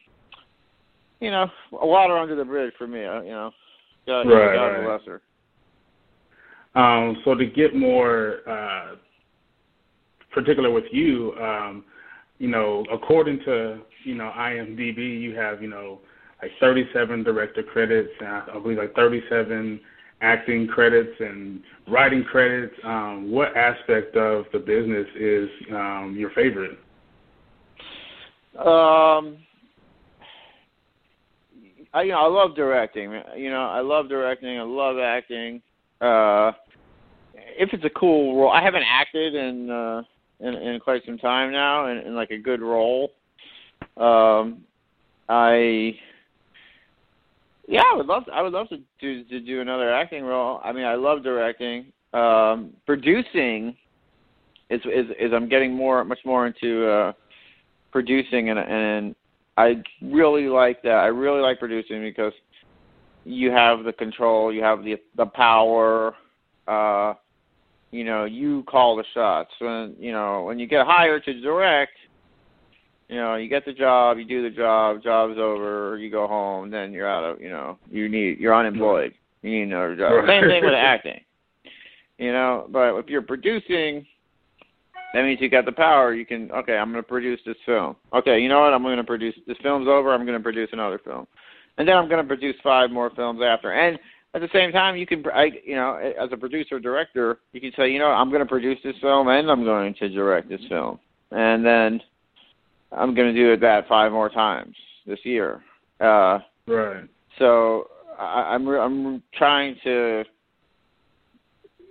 you 1.20 1.30
know, 1.30 1.50
a 1.80 1.86
water 1.86 2.16
under 2.16 2.36
the 2.36 2.44
bridge 2.44 2.72
for 2.78 2.86
me. 2.86 3.04
Uh, 3.04 3.22
you 3.22 3.30
know, 3.30 3.50
God, 4.06 4.20
right, 4.22 4.54
God 4.54 4.66
right. 4.66 4.84
bless 4.84 5.06
her. 5.06 5.20
Um, 6.80 7.16
so 7.24 7.34
to 7.34 7.44
get 7.44 7.74
more 7.74 8.48
uh, 8.48 8.96
particular 10.32 10.70
with 10.70 10.84
you, 10.92 11.34
um, 11.40 11.84
you 12.38 12.48
know, 12.48 12.84
according 12.92 13.40
to 13.46 13.80
you 14.04 14.14
know 14.14 14.30
IMDb, 14.36 15.20
you 15.20 15.34
have 15.34 15.60
you 15.60 15.68
know 15.68 16.00
like 16.40 16.52
37 16.60 17.24
director 17.24 17.62
credits, 17.64 18.10
and 18.20 18.28
I 18.28 18.58
believe 18.62 18.78
like 18.78 18.94
37 18.94 19.80
acting 20.20 20.66
credits 20.66 21.14
and 21.20 21.60
writing 21.88 22.24
credits. 22.24 22.74
Um, 22.84 23.30
what 23.30 23.56
aspect 23.56 24.16
of 24.16 24.46
the 24.52 24.58
business 24.58 25.06
is 25.18 25.48
um, 25.70 26.16
your 26.18 26.30
favorite? 26.30 26.78
Um, 28.58 29.38
I 31.94 32.02
you 32.02 32.12
know 32.12 32.18
I 32.18 32.26
love 32.26 32.56
directing. 32.56 33.12
You 33.36 33.50
know 33.50 33.66
I 33.66 33.80
love 33.80 34.08
directing. 34.08 34.58
I 34.58 34.62
love 34.62 34.98
acting. 34.98 35.62
Uh, 36.00 36.52
if 37.34 37.72
it's 37.72 37.84
a 37.84 37.90
cool 37.90 38.36
role, 38.36 38.50
I 38.50 38.62
haven't 38.62 38.84
acted 38.88 39.34
in 39.34 39.70
uh, 39.70 40.02
in, 40.40 40.54
in 40.54 40.80
quite 40.80 41.04
some 41.04 41.18
time 41.18 41.52
now, 41.52 41.86
in, 41.86 41.98
in 41.98 42.14
like 42.14 42.30
a 42.30 42.38
good 42.38 42.60
role. 42.60 43.10
Um, 43.96 44.62
I 45.28 45.94
yeah, 47.68 47.82
I 47.92 47.96
would 47.96 48.06
love 48.06 48.24
to, 48.24 48.32
I 48.32 48.40
would 48.40 48.52
love 48.52 48.68
to 48.70 48.78
do 48.98 49.24
to 49.24 49.40
do 49.40 49.60
another 49.60 49.92
acting 49.92 50.24
role. 50.24 50.60
I 50.64 50.72
mean, 50.72 50.84
I 50.84 50.94
love 50.94 51.22
directing. 51.22 51.92
Um, 52.14 52.72
producing 52.86 53.76
is 54.70 54.80
is 54.86 55.06
is 55.20 55.32
I'm 55.34 55.48
getting 55.48 55.74
more 55.74 56.02
much 56.04 56.20
more 56.24 56.46
into 56.46 56.88
uh, 56.88 57.12
producing 57.92 58.48
and 58.48 58.58
and 58.58 59.14
I 59.58 59.82
really 60.00 60.48
like 60.48 60.82
that. 60.82 60.94
I 60.94 61.06
really 61.08 61.40
like 61.40 61.58
producing 61.58 62.00
because 62.00 62.32
you 63.24 63.50
have 63.50 63.84
the 63.84 63.92
control, 63.92 64.52
you 64.52 64.62
have 64.62 64.82
the 64.82 64.96
the 65.16 65.26
power. 65.26 66.14
Uh, 66.66 67.14
you 67.90 68.04
know, 68.04 68.24
you 68.24 68.62
call 68.64 68.96
the 68.96 69.04
shots. 69.12 69.50
When 69.58 69.94
you 69.98 70.12
know 70.12 70.44
when 70.44 70.58
you 70.58 70.66
get 70.66 70.86
hired 70.86 71.24
to 71.24 71.40
direct, 71.40 71.92
you 73.08 73.16
know, 73.16 73.36
you 73.36 73.48
get 73.48 73.64
the 73.64 73.72
job, 73.72 74.18
you 74.18 74.24
do 74.24 74.42
the 74.42 74.54
job, 74.54 75.02
job's 75.02 75.38
over, 75.38 75.96
you 75.98 76.10
go 76.10 76.26
home, 76.26 76.70
then 76.70 76.92
you're 76.92 77.08
out 77.08 77.24
of, 77.24 77.40
you 77.40 77.48
know, 77.48 77.78
you 77.90 78.08
need, 78.08 78.38
you're 78.38 78.54
unemployed. 78.54 79.14
You 79.42 79.50
need 79.50 79.62
another 79.62 79.96
job. 79.96 80.12
Right. 80.12 80.28
Same 80.28 80.48
thing 80.48 80.64
with 80.64 80.74
acting. 80.74 81.20
You 82.18 82.32
know, 82.32 82.66
but 82.70 82.96
if 82.96 83.08
you're 83.08 83.22
producing, 83.22 84.04
that 85.14 85.22
means 85.22 85.40
you 85.40 85.48
got 85.48 85.64
the 85.64 85.72
power. 85.72 86.12
You 86.12 86.26
can, 86.26 86.50
okay, 86.50 86.76
I'm 86.76 86.90
going 86.90 87.02
to 87.02 87.08
produce 87.08 87.40
this 87.46 87.56
film. 87.64 87.96
Okay, 88.12 88.40
you 88.40 88.48
know 88.48 88.60
what? 88.60 88.74
I'm 88.74 88.82
going 88.82 88.96
to 88.96 89.04
produce, 89.04 89.34
this 89.46 89.56
film's 89.62 89.88
over, 89.88 90.12
I'm 90.12 90.26
going 90.26 90.36
to 90.36 90.42
produce 90.42 90.68
another 90.72 90.98
film. 90.98 91.26
And 91.78 91.88
then 91.88 91.96
I'm 91.96 92.08
going 92.08 92.20
to 92.20 92.26
produce 92.26 92.56
five 92.62 92.90
more 92.90 93.10
films 93.14 93.40
after. 93.42 93.72
And 93.72 93.98
at 94.34 94.40
the 94.42 94.48
same 94.52 94.72
time, 94.72 94.96
you 94.96 95.06
can, 95.06 95.24
I, 95.32 95.50
you 95.64 95.76
know, 95.76 95.96
as 95.96 96.28
a 96.32 96.36
producer 96.36 96.76
or 96.76 96.80
director, 96.80 97.38
you 97.52 97.60
can 97.60 97.72
say, 97.76 97.90
you 97.90 98.00
know, 98.00 98.08
I'm 98.08 98.28
going 98.28 98.42
to 98.42 98.46
produce 98.46 98.78
this 98.84 98.96
film 99.00 99.28
and 99.28 99.50
I'm 99.50 99.64
going 99.64 99.94
to 99.94 100.08
direct 100.08 100.48
this 100.48 100.60
film. 100.68 100.98
And 101.30 101.64
then, 101.64 102.00
I'm 102.92 103.14
going 103.14 103.34
to 103.34 103.38
do 103.38 103.52
it 103.52 103.60
that 103.60 103.88
five 103.88 104.12
more 104.12 104.28
times 104.28 104.74
this 105.06 105.18
year. 105.24 105.62
Uh, 106.00 106.38
right. 106.66 107.04
So 107.38 107.88
I, 108.18 108.54
I'm 108.54 108.66
I'm 108.68 109.22
trying 109.34 109.76
to 109.84 110.24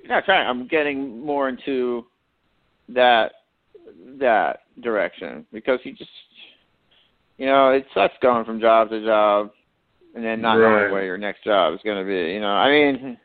not 0.06 0.25
trying. 0.25 0.48
I'm 0.48 0.68
getting 0.68 1.25
more 1.25 1.50
into 1.50 2.06
that 2.89 3.34
that 4.20 4.62
direction 4.82 5.46
because 5.51 5.80
you 5.84 5.94
just 5.94 6.10
you 7.38 7.46
know 7.46 7.70
it 7.72 7.86
sucks 7.94 8.16
going 8.22 8.46
from 8.46 8.60
job 8.60 8.89
to 8.89 9.04
job 9.04 9.51
and 10.16 10.24
then 10.24 10.42
not 10.42 10.56
right. 10.56 10.80
knowing 10.80 10.92
where 10.92 11.06
your 11.06 11.18
next 11.18 11.44
job 11.44 11.74
is 11.74 11.80
going 11.84 11.98
to 11.98 12.06
be. 12.06 12.34
You 12.34 12.42
know, 12.42 12.48
I 12.48 12.70
mean, 12.72 13.18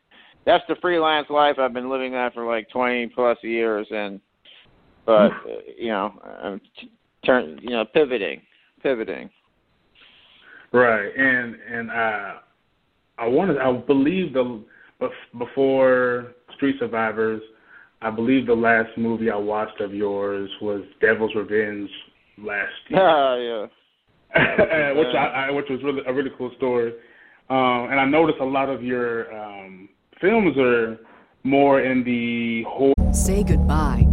that's 0.45 0.63
the 0.67 0.75
freelance 0.81 1.29
life. 1.29 1.57
I've 1.57 1.73
been 1.73 1.89
living 1.89 2.11
that 2.13 2.33
for 2.33 2.45
like 2.45 2.69
20 2.69 3.07
plus 3.07 3.37
years, 3.41 3.87
and 3.89 4.19
but 5.05 5.31
you 5.77 5.89
know, 5.89 6.13
I'm 6.41 6.61
turn 7.25 7.59
you 7.61 7.71
know 7.71 7.85
pivoting 7.85 8.41
pivoting. 8.81 9.29
Right. 10.71 11.09
And 11.15 11.55
and 11.71 11.91
uh 11.91 12.33
i 13.19 13.27
wanted 13.27 13.57
i 13.59 13.71
believe 13.71 14.33
the 14.33 14.63
before 15.37 16.33
street 16.55 16.75
survivors 16.79 17.41
i 18.01 18.09
believe 18.09 18.47
the 18.47 18.53
last 18.53 18.89
movie 18.97 19.29
i 19.29 19.35
watched 19.35 19.79
of 19.81 19.93
yours 19.93 20.49
was 20.61 20.81
devil's 20.99 21.33
revenge 21.35 21.89
last 22.39 22.71
year. 22.89 22.99
Ah 22.99 23.35
yeah 23.35 23.67
which 24.97 25.15
I, 25.15 25.47
I 25.47 25.51
which 25.51 25.65
was 25.69 25.79
really 25.83 26.01
a 26.07 26.13
really 26.13 26.31
cool 26.37 26.51
story. 26.57 26.93
Um 27.49 27.91
and 27.91 27.99
i 27.99 28.05
noticed 28.05 28.39
a 28.41 28.45
lot 28.45 28.69
of 28.69 28.83
your 28.83 29.31
um 29.33 29.89
films 30.19 30.57
are 30.57 30.97
more 31.43 31.81
in 31.81 32.03
the 32.03 32.63
whole 32.67 32.93
Say 33.13 33.43
goodbye 33.43 34.12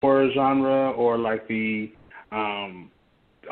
horror 0.00 0.30
genre 0.34 0.90
or 0.92 1.18
like 1.18 1.46
the 1.48 1.92
um, 2.32 2.90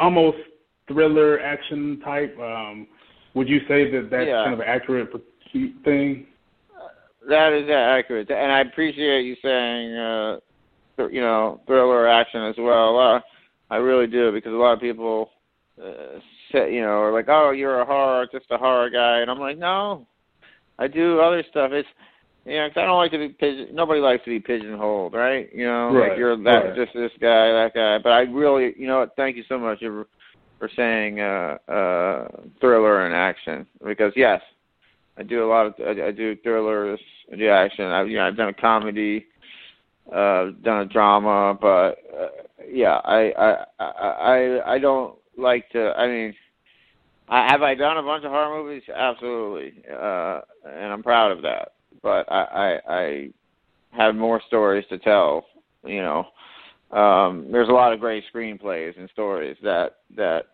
almost 0.00 0.38
thriller 0.86 1.40
action 1.40 2.00
type. 2.04 2.36
Um, 2.38 2.86
would 3.34 3.48
you 3.48 3.60
say 3.68 3.90
that 3.90 4.08
that's 4.10 4.26
yeah. 4.26 4.44
kind 4.44 4.54
of 4.54 4.60
an 4.60 4.66
accurate 4.68 5.10
thing? 5.84 6.26
That 7.28 7.52
is 7.52 7.66
that 7.66 7.98
accurate, 7.98 8.30
and 8.30 8.50
I 8.50 8.60
appreciate 8.60 9.22
you 9.22 9.36
saying, 9.42 9.94
uh, 9.94 10.38
you 11.10 11.20
know, 11.20 11.60
thriller 11.66 12.08
action 12.08 12.42
as 12.42 12.54
well. 12.58 12.98
Uh, 12.98 13.20
I 13.70 13.76
really 13.76 14.06
do 14.06 14.32
because 14.32 14.52
a 14.52 14.56
lot 14.56 14.72
of 14.72 14.80
people 14.80 15.30
uh, 15.82 16.20
say, 16.50 16.72
you 16.72 16.80
know, 16.80 17.02
are 17.02 17.12
like, 17.12 17.26
"Oh, 17.28 17.50
you're 17.50 17.80
a 17.80 17.84
horror, 17.84 18.26
just 18.32 18.46
a 18.50 18.56
horror 18.56 18.88
guy," 18.88 19.20
and 19.20 19.30
I'm 19.30 19.38
like, 19.38 19.58
"No, 19.58 20.06
I 20.78 20.88
do 20.88 21.20
other 21.20 21.44
stuff." 21.50 21.72
It's 21.72 21.88
yeah, 22.48 22.66
cause 22.68 22.78
I 22.78 22.86
don't 22.86 22.96
like 22.96 23.10
to 23.10 23.18
be 23.18 23.28
pigeon. 23.28 23.68
Nobody 23.74 24.00
likes 24.00 24.24
to 24.24 24.30
be 24.30 24.40
pigeonholed, 24.40 25.12
right? 25.12 25.52
You 25.54 25.66
know, 25.66 25.92
right, 25.92 26.10
like 26.10 26.18
you're 26.18 26.36
that 26.36 26.50
right. 26.50 26.76
just 26.76 26.94
this 26.94 27.12
guy, 27.20 27.52
that 27.52 27.72
guy. 27.74 27.98
But 27.98 28.12
I 28.12 28.20
really, 28.20 28.72
you 28.78 28.86
know, 28.86 29.06
thank 29.16 29.36
you 29.36 29.44
so 29.48 29.58
much 29.58 29.80
for 29.80 30.06
for 30.58 30.70
saying 30.74 31.20
uh, 31.20 31.58
uh, 31.70 32.28
thriller 32.60 33.04
and 33.04 33.14
action 33.14 33.66
because 33.86 34.12
yes, 34.16 34.40
I 35.18 35.24
do 35.24 35.44
a 35.44 35.48
lot 35.48 35.66
of 35.66 35.74
I, 35.78 36.06
I 36.06 36.10
do 36.10 36.36
thrillers, 36.42 37.00
I 37.30 37.36
do 37.36 37.48
action. 37.50 37.84
I've 37.84 38.08
you 38.08 38.16
know 38.16 38.26
I've 38.26 38.36
done 38.36 38.48
a 38.48 38.54
comedy, 38.54 39.26
uh, 40.10 40.52
done 40.62 40.80
a 40.80 40.86
drama, 40.86 41.58
but 41.60 41.98
uh, 42.18 42.28
yeah, 42.66 43.00
I 43.04 43.32
I 43.78 43.84
I 43.84 44.74
I 44.74 44.78
don't 44.78 45.16
like 45.36 45.68
to. 45.70 45.92
I 45.96 46.06
mean. 46.06 46.34
I, 47.30 47.52
have 47.52 47.60
I 47.60 47.74
done 47.74 47.98
a 47.98 48.02
bunch 48.02 48.24
of 48.24 48.30
horror 48.30 48.62
movies? 48.62 48.84
Absolutely, 48.88 49.82
uh, 49.92 50.40
and 50.64 50.90
I'm 50.90 51.02
proud 51.02 51.30
of 51.30 51.42
that 51.42 51.72
but 52.02 52.30
I, 52.30 52.78
I 52.86 52.94
I 52.94 53.28
have 53.90 54.14
more 54.14 54.40
stories 54.46 54.84
to 54.90 54.98
tell. 54.98 55.46
You 55.84 56.02
know, 56.02 56.98
um, 56.98 57.48
there's 57.50 57.68
a 57.68 57.72
lot 57.72 57.92
of 57.92 58.00
great 58.00 58.24
screenplays 58.32 58.98
and 58.98 59.08
stories 59.10 59.56
that 59.62 59.96
that 60.16 60.46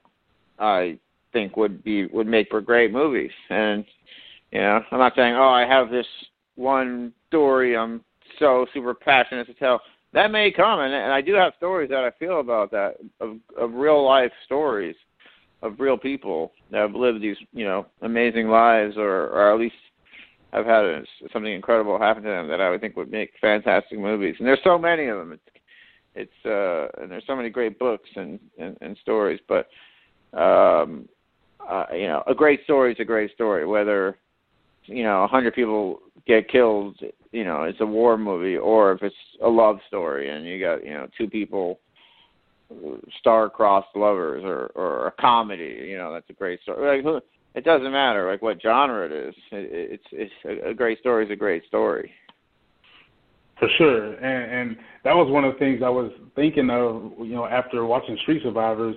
I 0.58 0.98
think 1.32 1.56
would 1.56 1.82
be 1.84 2.06
would 2.06 2.26
make 2.26 2.48
for 2.50 2.60
great 2.60 2.92
movies. 2.92 3.32
And 3.50 3.84
you 4.52 4.60
know, 4.60 4.82
I'm 4.90 4.98
not 4.98 5.14
saying 5.16 5.34
oh 5.34 5.48
I 5.48 5.66
have 5.66 5.90
this 5.90 6.06
one 6.56 7.12
story 7.28 7.76
I'm 7.76 8.02
so 8.38 8.66
super 8.72 8.94
passionate 8.94 9.46
to 9.46 9.54
tell. 9.54 9.80
That 10.12 10.30
may 10.30 10.52
come, 10.52 10.78
and, 10.78 10.94
and 10.94 11.12
I 11.12 11.20
do 11.20 11.34
have 11.34 11.54
stories 11.56 11.90
that 11.90 12.04
I 12.04 12.10
feel 12.18 12.40
about 12.40 12.70
that 12.70 12.96
of 13.20 13.36
of 13.58 13.74
real 13.74 14.04
life 14.04 14.32
stories 14.44 14.96
of 15.62 15.80
real 15.80 15.96
people 15.96 16.52
that 16.70 16.78
have 16.78 16.94
lived 16.94 17.22
these 17.22 17.36
you 17.52 17.64
know 17.64 17.86
amazing 18.02 18.48
lives 18.48 18.96
or 18.96 19.28
or 19.28 19.52
at 19.52 19.58
least 19.58 19.74
have 20.54 20.66
had 20.66 20.84
a, 20.84 21.02
something 21.32 21.52
incredible 21.52 21.98
happen 21.98 22.22
to 22.22 22.28
them 22.28 22.48
that 22.48 22.60
I 22.60 22.70
would 22.70 22.80
think 22.80 22.96
would 22.96 23.10
make 23.10 23.32
fantastic 23.40 23.98
movies. 23.98 24.36
And 24.38 24.46
there's 24.46 24.60
so 24.62 24.78
many 24.78 25.06
of 25.06 25.18
them. 25.18 25.32
It's, 25.32 25.42
it's 26.14 26.46
uh, 26.46 27.02
and 27.02 27.10
there's 27.10 27.24
so 27.26 27.36
many 27.36 27.50
great 27.50 27.78
books 27.78 28.08
and 28.14 28.38
and, 28.58 28.76
and 28.80 28.96
stories. 29.02 29.40
But 29.48 29.68
um, 30.38 31.08
uh, 31.68 31.86
you 31.92 32.06
know, 32.06 32.22
a 32.26 32.34
great 32.34 32.62
story 32.64 32.92
is 32.92 33.00
a 33.00 33.04
great 33.04 33.32
story. 33.32 33.66
Whether 33.66 34.16
you 34.84 35.02
know 35.02 35.24
a 35.24 35.28
hundred 35.28 35.54
people 35.54 36.00
get 36.26 36.48
killed, 36.48 37.00
you 37.32 37.44
know, 37.44 37.64
it's 37.64 37.80
a 37.80 37.86
war 37.86 38.16
movie, 38.16 38.56
or 38.56 38.92
if 38.92 39.02
it's 39.02 39.14
a 39.42 39.48
love 39.48 39.78
story 39.88 40.30
and 40.30 40.46
you 40.46 40.60
got 40.60 40.84
you 40.84 40.94
know 40.94 41.08
two 41.18 41.28
people 41.28 41.80
star-crossed 43.18 43.94
lovers, 43.94 44.42
or 44.44 44.66
or 44.74 45.08
a 45.08 45.12
comedy, 45.20 45.86
you 45.88 45.98
know, 45.98 46.12
that's 46.12 46.30
a 46.30 46.34
great 46.34 46.62
story. 46.62 47.02
Like 47.02 47.22
it 47.54 47.64
doesn't 47.64 47.92
matter 47.92 48.30
like 48.30 48.42
what 48.42 48.60
genre 48.60 49.06
it 49.06 49.12
is. 49.12 49.34
It, 49.52 50.00
it's 50.12 50.32
it's 50.44 50.66
a 50.66 50.74
great 50.74 50.98
story 50.98 51.24
is 51.24 51.30
a 51.30 51.36
great 51.36 51.64
story. 51.66 52.12
For 53.58 53.68
sure, 53.78 54.14
and, 54.14 54.70
and 54.70 54.76
that 55.04 55.14
was 55.14 55.30
one 55.30 55.44
of 55.44 55.52
the 55.52 55.58
things 55.60 55.80
I 55.84 55.88
was 55.88 56.10
thinking 56.34 56.70
of. 56.70 57.12
You 57.18 57.36
know, 57.36 57.46
after 57.46 57.84
watching 57.86 58.18
Street 58.22 58.42
Survivors, 58.42 58.96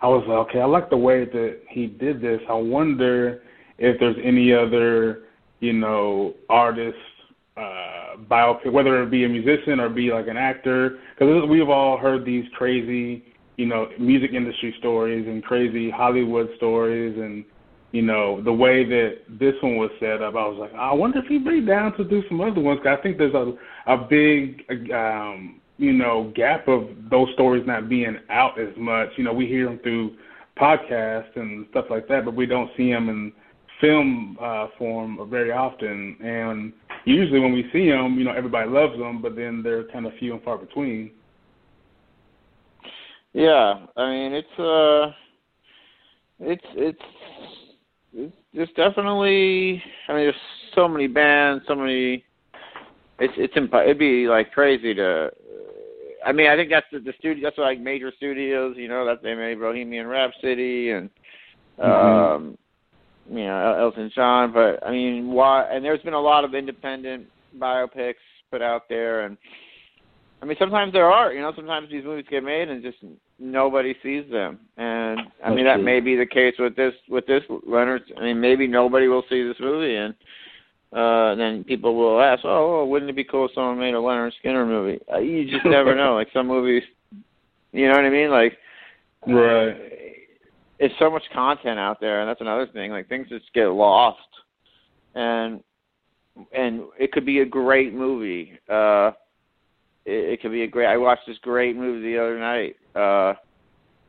I 0.00 0.08
was 0.08 0.24
like, 0.26 0.38
okay, 0.48 0.60
I 0.60 0.64
like 0.64 0.88
the 0.88 0.96
way 0.96 1.26
that 1.26 1.60
he 1.68 1.86
did 1.86 2.22
this. 2.22 2.40
I 2.48 2.54
wonder 2.54 3.42
if 3.76 4.00
there's 4.00 4.16
any 4.24 4.52
other, 4.52 5.24
you 5.60 5.74
know, 5.74 6.34
artist 6.48 6.96
uh, 7.58 8.16
biopic, 8.30 8.72
whether 8.72 9.02
it 9.02 9.10
be 9.10 9.24
a 9.24 9.28
musician 9.28 9.78
or 9.78 9.88
be 9.90 10.10
like 10.10 10.28
an 10.28 10.36
actor, 10.36 10.98
because 11.12 11.48
we've 11.48 11.68
all 11.68 11.98
heard 11.98 12.24
these 12.24 12.44
crazy, 12.56 13.24
you 13.56 13.66
know, 13.66 13.88
music 13.98 14.32
industry 14.32 14.74
stories 14.78 15.26
and 15.26 15.44
crazy 15.44 15.90
Hollywood 15.90 16.48
stories, 16.56 17.16
and 17.18 17.44
you 17.92 18.02
know 18.02 18.42
the 18.42 18.52
way 18.52 18.84
that 18.84 19.18
this 19.40 19.54
one 19.62 19.76
was 19.76 19.90
set 20.00 20.22
up. 20.22 20.34
I 20.34 20.46
was 20.46 20.58
like, 20.58 20.74
I 20.74 20.92
wonder 20.92 21.18
if 21.20 21.26
he'd 21.26 21.44
be 21.44 21.60
down 21.60 21.96
to 21.96 22.04
do 22.04 22.22
some 22.28 22.40
other 22.40 22.60
ones. 22.60 22.80
Cause 22.82 22.96
I 22.98 23.02
think 23.02 23.18
there's 23.18 23.34
a 23.34 23.52
a 23.86 23.96
big, 23.96 24.64
um, 24.92 25.60
you 25.78 25.92
know, 25.92 26.32
gap 26.34 26.68
of 26.68 26.88
those 27.10 27.28
stories 27.34 27.64
not 27.66 27.88
being 27.88 28.18
out 28.30 28.60
as 28.60 28.76
much. 28.76 29.08
You 29.16 29.24
know, 29.24 29.32
we 29.32 29.46
hear 29.46 29.66
them 29.66 29.78
through 29.82 30.16
podcasts 30.60 31.36
and 31.36 31.66
stuff 31.70 31.86
like 31.88 32.08
that, 32.08 32.24
but 32.24 32.34
we 32.34 32.44
don't 32.44 32.70
see 32.76 32.92
them 32.92 33.08
in 33.08 33.32
film 33.80 34.36
uh, 34.40 34.66
form 34.76 35.18
very 35.30 35.52
often. 35.52 36.16
And 36.20 36.72
usually 37.04 37.40
when 37.40 37.52
we 37.52 37.64
see 37.72 37.88
them, 37.88 38.18
you 38.18 38.24
know, 38.24 38.32
everybody 38.32 38.68
loves 38.68 38.98
them, 38.98 39.22
but 39.22 39.36
then 39.36 39.62
they're 39.62 39.84
kind 39.84 40.06
of 40.06 40.12
few 40.18 40.34
and 40.34 40.42
far 40.42 40.58
between. 40.58 41.12
Yeah, 43.32 43.86
I 43.96 44.10
mean 44.10 44.32
it's 44.32 44.58
uh, 44.58 45.12
it's 46.40 46.64
it's 46.74 47.02
it's, 48.14 48.32
it's 48.52 48.72
definitely. 48.74 49.82
I 50.08 50.14
mean, 50.14 50.24
there's 50.24 50.34
so 50.74 50.88
many 50.88 51.06
bands, 51.06 51.64
so 51.68 51.74
many. 51.74 52.24
It's 53.18 53.34
it's 53.36 53.54
imp- 53.56 53.74
it'd 53.74 53.98
be 53.98 54.26
like 54.26 54.52
crazy 54.52 54.94
to. 54.94 55.30
I 56.26 56.32
mean, 56.32 56.48
I 56.48 56.56
think 56.56 56.70
that's 56.70 56.86
the, 56.92 56.98
the 56.98 57.12
studio. 57.18 57.48
That's 57.48 57.58
like 57.58 57.80
major 57.80 58.12
studios, 58.16 58.74
you 58.76 58.88
know, 58.88 59.06
that 59.06 59.22
they 59.22 59.34
made 59.34 59.60
Bohemian 59.60 60.06
Rhapsody 60.06 60.90
and. 60.90 61.10
Mm-hmm. 61.78 62.34
um 62.44 62.58
you 63.30 63.44
know 63.44 63.76
Elton 63.78 64.10
John, 64.14 64.52
but 64.52 64.84
I 64.86 64.90
mean, 64.90 65.28
why? 65.28 65.64
And 65.70 65.84
there's 65.84 66.02
been 66.02 66.14
a 66.14 66.20
lot 66.20 66.44
of 66.44 66.54
independent 66.54 67.26
biopics 67.58 68.14
put 68.50 68.62
out 68.62 68.88
there, 68.88 69.26
and 69.26 69.36
I 70.40 70.44
mean, 70.44 70.56
sometimes 70.58 70.92
there 70.92 71.10
are. 71.10 71.32
You 71.32 71.40
know, 71.40 71.52
sometimes 71.56 71.90
these 71.90 72.04
movies 72.04 72.26
get 72.30 72.44
made 72.44 72.68
and 72.68 72.82
just 72.82 72.98
nobody 73.38 73.94
sees 74.02 74.30
them, 74.30 74.60
and 74.76 75.20
I 75.44 75.52
mean 75.52 75.64
that 75.64 75.80
may 75.80 76.00
be 76.00 76.16
the 76.16 76.26
case 76.26 76.54
with 76.58 76.76
this 76.76 76.94
with 77.08 77.26
this 77.26 77.42
Lynyrd. 77.48 78.00
I 78.16 78.22
mean, 78.22 78.40
maybe 78.40 78.66
nobody 78.66 79.08
will 79.08 79.24
see 79.28 79.42
this 79.46 79.56
movie, 79.60 79.96
and 79.96 80.14
uh 80.92 81.34
then 81.34 81.64
people 81.64 81.96
will 81.96 82.20
ask, 82.20 82.42
"Oh, 82.44 82.84
wouldn't 82.86 83.10
it 83.10 83.16
be 83.16 83.24
cool 83.24 83.46
if 83.46 83.52
someone 83.54 83.78
made 83.78 83.94
a 83.94 83.98
Lynyrd 83.98 84.32
Skynyrd 84.44 84.68
movie?" 84.68 85.00
Uh, 85.12 85.18
you 85.18 85.50
just 85.50 85.64
never 85.64 85.94
know. 85.94 86.14
Like 86.14 86.28
some 86.32 86.46
movies, 86.46 86.84
you 87.72 87.88
know 87.88 87.94
what 87.94 88.04
I 88.04 88.10
mean? 88.10 88.30
Like, 88.30 88.56
right. 89.26 89.70
Uh, 89.70 89.74
it's 90.78 90.94
so 91.00 91.10
much 91.10 91.24
content 91.32 91.80
out 91.80 92.00
there, 92.00 92.20
and 92.20 92.28
that's 92.28 92.40
another 92.40 92.68
thing. 92.68 92.92
Like 92.92 93.08
things 93.08 93.28
just 93.28 93.52
get 93.52 93.66
lost, 93.66 94.20
and 95.14 95.62
and 96.52 96.82
it 96.98 97.10
could 97.10 97.26
be 97.26 97.40
a 97.40 97.44
great 97.44 97.92
movie. 97.92 98.52
Uh, 98.68 99.10
it, 100.08 100.32
it 100.32 100.42
could 100.42 100.52
be 100.52 100.62
a 100.62 100.66
great. 100.66 100.86
I 100.86 100.96
watched 100.96 101.26
this 101.26 101.38
great 101.42 101.76
movie 101.76 102.12
the 102.12 102.18
other 102.18 102.38
night, 102.38 102.76
uh, 102.96 103.34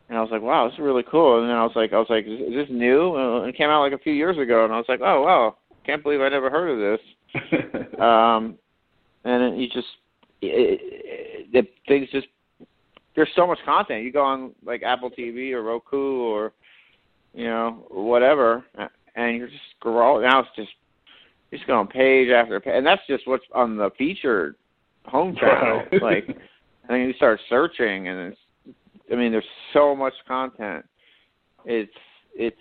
and 0.07 0.17
I 0.17 0.21
was 0.21 0.29
like, 0.31 0.41
wow, 0.41 0.65
this 0.65 0.73
is 0.73 0.79
really 0.79 1.03
cool. 1.09 1.41
And 1.41 1.49
then 1.49 1.55
I 1.55 1.63
was 1.63 1.73
like, 1.75 1.93
I 1.93 1.99
was 1.99 2.09
like, 2.09 2.25
is, 2.25 2.39
is 2.39 2.55
this 2.55 2.67
new? 2.69 3.15
Uh, 3.15 3.43
it 3.43 3.57
came 3.57 3.69
out 3.69 3.81
like 3.81 3.93
a 3.93 4.03
few 4.03 4.13
years 4.13 4.37
ago, 4.37 4.63
and 4.63 4.73
I 4.73 4.77
was 4.77 4.85
like, 4.87 5.01
oh 5.03 5.23
wow, 5.23 5.57
can't 5.85 6.01
believe 6.01 6.21
I 6.21 6.29
never 6.29 6.49
heard 6.49 6.69
of 6.69 6.79
this. 6.79 7.99
um, 7.99 8.57
and 9.25 9.53
it, 9.53 9.59
you 9.59 9.67
just 9.67 9.87
it, 10.41 10.79
it, 10.81 11.47
it, 11.53 11.73
things 11.87 12.07
just 12.11 12.27
there's 13.15 13.29
so 13.35 13.45
much 13.45 13.59
content. 13.65 14.03
You 14.03 14.11
go 14.11 14.23
on 14.23 14.51
like 14.65 14.81
Apple 14.83 15.11
TV 15.11 15.51
or 15.51 15.61
Roku 15.61 16.21
or 16.21 16.53
you 17.33 17.45
know 17.45 17.85
whatever, 17.89 18.63
and 19.15 19.37
you're 19.37 19.47
just 19.47 19.61
scrolling. 19.81 20.23
Now 20.23 20.39
it's 20.39 20.49
just 20.55 20.71
you're 21.51 21.59
just 21.59 21.67
going 21.67 21.87
page 21.87 22.29
after 22.29 22.59
page, 22.59 22.73
and 22.75 22.85
that's 22.85 23.01
just 23.07 23.27
what's 23.27 23.45
on 23.53 23.75
the 23.75 23.91
featured 23.97 24.55
home 25.05 25.35
channel. 25.39 25.83
like, 26.01 26.27
and 26.27 26.37
then 26.89 27.01
you 27.01 27.13
start 27.13 27.39
searching, 27.49 28.07
and 28.07 28.31
it's. 28.31 28.39
I 29.11 29.15
mean, 29.15 29.31
there's 29.31 29.43
so 29.73 29.95
much 29.95 30.13
content. 30.27 30.85
It's 31.65 31.91
it's 32.35 32.55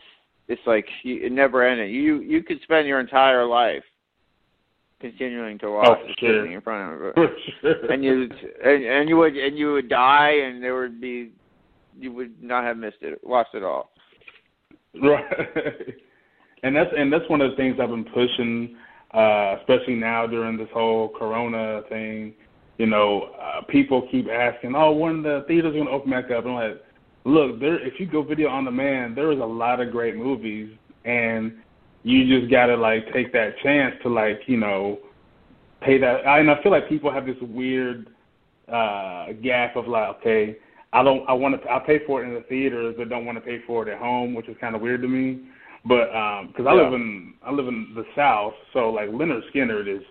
it's 0.49 0.63
like 0.67 0.87
you, 1.03 1.27
it 1.27 1.33
never 1.33 1.67
ending. 1.67 1.93
You 1.93 2.21
you 2.21 2.43
could 2.43 2.61
spend 2.63 2.89
your 2.89 3.01
entire 3.01 3.45
life 3.45 3.85
continuing 5.01 5.59
to 5.59 5.71
watch 5.71 5.87
oh, 5.89 6.07
the 6.07 6.15
sure. 6.19 6.47
in 6.51 6.61
front 6.63 6.95
of 6.95 7.03
it. 7.03 7.31
sure. 7.61 7.93
And 7.93 8.03
you 8.03 8.29
and, 8.65 8.85
and 8.85 9.09
you 9.09 9.17
would 9.19 9.37
and 9.37 9.59
you 9.59 9.73
would 9.75 9.89
die, 9.89 10.31
and 10.31 10.63
there 10.63 10.79
would 10.81 11.01
be 11.01 11.33
you 11.99 12.13
would 12.13 12.43
not 12.43 12.65
have 12.65 12.77
missed 12.77 12.99
it, 13.03 13.21
watched 13.23 13.55
it 13.55 13.63
all. 13.63 13.91
Right. 15.01 15.25
And 16.63 16.75
that's 16.75 16.91
and 16.97 17.13
that's 17.13 17.29
one 17.29 17.41
of 17.41 17.51
the 17.51 17.57
things 17.57 17.77
I've 17.81 17.91
been 17.91 18.05
pushing, 18.05 18.77
uh, 19.13 19.57
especially 19.61 19.95
now 19.95 20.27
during 20.27 20.57
this 20.57 20.69
whole 20.73 21.09
Corona 21.09 21.83
thing. 21.89 22.35
You 22.79 22.87
know, 22.87 23.31
uh, 23.41 23.63
people 23.63 24.07
keep 24.11 24.29
asking, 24.29 24.75
"Oh, 24.77 24.93
when 24.93 25.23
the 25.23 25.45
theaters 25.49 25.73
going 25.75 25.87
to 25.87 25.93
open 25.93 26.11
back 26.11 26.31
up?" 26.31 26.45
And 26.45 26.55
I'm 26.57 26.71
like, 26.71 26.85
"Look, 27.25 27.61
there. 27.61 27.85
If 27.85 27.99
you 27.99 28.07
go 28.07 28.23
video 28.23 28.49
on 28.49 28.65
demand, 28.65 29.17
there 29.17 29.33
is 29.33 29.41
a 29.41 29.45
lot 29.45 29.81
of 29.81 29.91
great 29.91 30.17
movies, 30.17 30.71
and 31.05 31.53
you 32.05 32.41
just 32.41 32.51
gotta 32.51 32.77
like 32.77 33.13
take 33.13 33.33
that 33.33 33.59
chance 33.63 33.95
to 34.03 34.09
like 34.09 34.41
you 34.47 34.57
know 34.57 34.99
pay 35.81 35.99
that. 35.99 36.25
And 36.25 36.51
I 36.51 36.63
feel 36.63 36.71
like 36.71 36.89
people 36.89 37.13
have 37.13 37.27
this 37.27 37.37
weird 37.41 38.09
uh 38.73 39.33
gap 39.43 39.75
of 39.77 39.89
like, 39.89 40.17
okay, 40.17 40.57
I 40.93 41.03
don't, 41.03 41.29
I 41.29 41.33
want 41.35 41.61
to, 41.61 41.71
I 41.71 41.79
pay 41.81 41.99
for 42.07 42.23
it 42.23 42.29
in 42.29 42.35
the 42.35 42.41
theaters, 42.43 42.95
but 42.97 43.09
don't 43.09 43.27
want 43.27 43.37
to 43.37 43.43
pay 43.43 43.61
for 43.67 43.87
it 43.87 43.93
at 43.93 43.99
home, 43.99 44.35
which 44.35 44.49
is 44.49 44.57
kind 44.61 44.75
of 44.75 44.81
weird 44.81 45.03
to 45.03 45.09
me. 45.09 45.41
But 45.85 46.15
um, 46.15 46.49
because 46.49 46.67
I 46.67 46.75
yeah. 46.75 46.83
live 46.83 46.93
in, 46.95 47.35
I 47.45 47.53
live 47.53 47.69
in 47.69 47.93
the 47.95 48.05
South, 48.17 48.55
so 48.73 48.91
like 48.91 49.09
Lynyrd 49.11 49.43
Skynyrd 49.55 49.89
is 49.95 50.03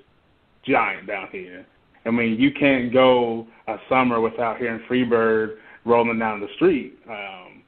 giant 0.65 1.07
down 1.07 1.27
here. 1.31 1.65
I 2.05 2.11
mean, 2.11 2.39
you 2.39 2.51
can't 2.53 2.91
go 2.93 3.47
a 3.67 3.77
summer 3.89 4.21
without 4.21 4.57
hearing 4.57 4.81
Freebird 4.89 5.57
rolling 5.85 6.19
down 6.19 6.39
the 6.39 6.47
street. 6.55 6.97
Um, 7.09 7.63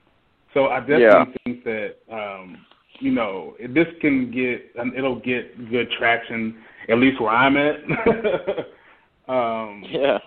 so 0.53 0.67
I 0.67 0.79
definitely 0.79 1.03
yeah. 1.03 1.25
think 1.43 1.63
that 1.65 1.95
um, 2.11 2.65
you 2.99 3.11
know, 3.11 3.55
this 3.69 3.87
can 4.01 4.31
get, 4.31 4.71
it'll 4.95 5.19
get 5.19 5.69
good 5.69 5.89
traction, 5.97 6.57
at 6.89 6.97
least 6.97 7.21
where 7.21 7.31
I'm 7.31 7.57
at. 7.57 7.75
um, 9.27 9.83
yeah. 9.89 10.19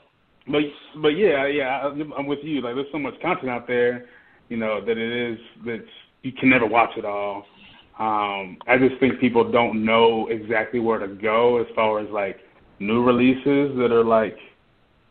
But 0.49 0.63
but 1.01 1.11
yeah 1.11 1.47
yeah 1.47 1.89
I'm 2.17 2.27
with 2.27 2.41
you. 2.43 2.61
Like 2.63 2.75
there's 2.75 2.89
so 2.91 2.99
much 2.99 3.15
content 3.23 3.49
out 3.49 3.69
there, 3.69 4.07
you 4.49 4.57
know, 4.57 4.85
that 4.85 4.99
it 4.99 5.33
is 5.33 5.39
that 5.65 5.85
you 6.23 6.33
can 6.33 6.51
never 6.51 6.67
watch 6.67 6.91
it 6.97 7.05
all. 7.05 7.45
Um, 8.03 8.57
I 8.67 8.79
just 8.79 8.99
think 8.99 9.21
people 9.21 9.49
don't 9.49 9.85
know 9.85 10.27
exactly 10.27 10.81
where 10.81 10.99
to 10.99 11.07
go 11.07 11.61
as 11.61 11.69
far 11.73 12.01
as 12.01 12.09
like 12.11 12.37
new 12.81 13.05
releases 13.05 13.79
that 13.79 13.93
are 13.93 14.03
like 14.03 14.37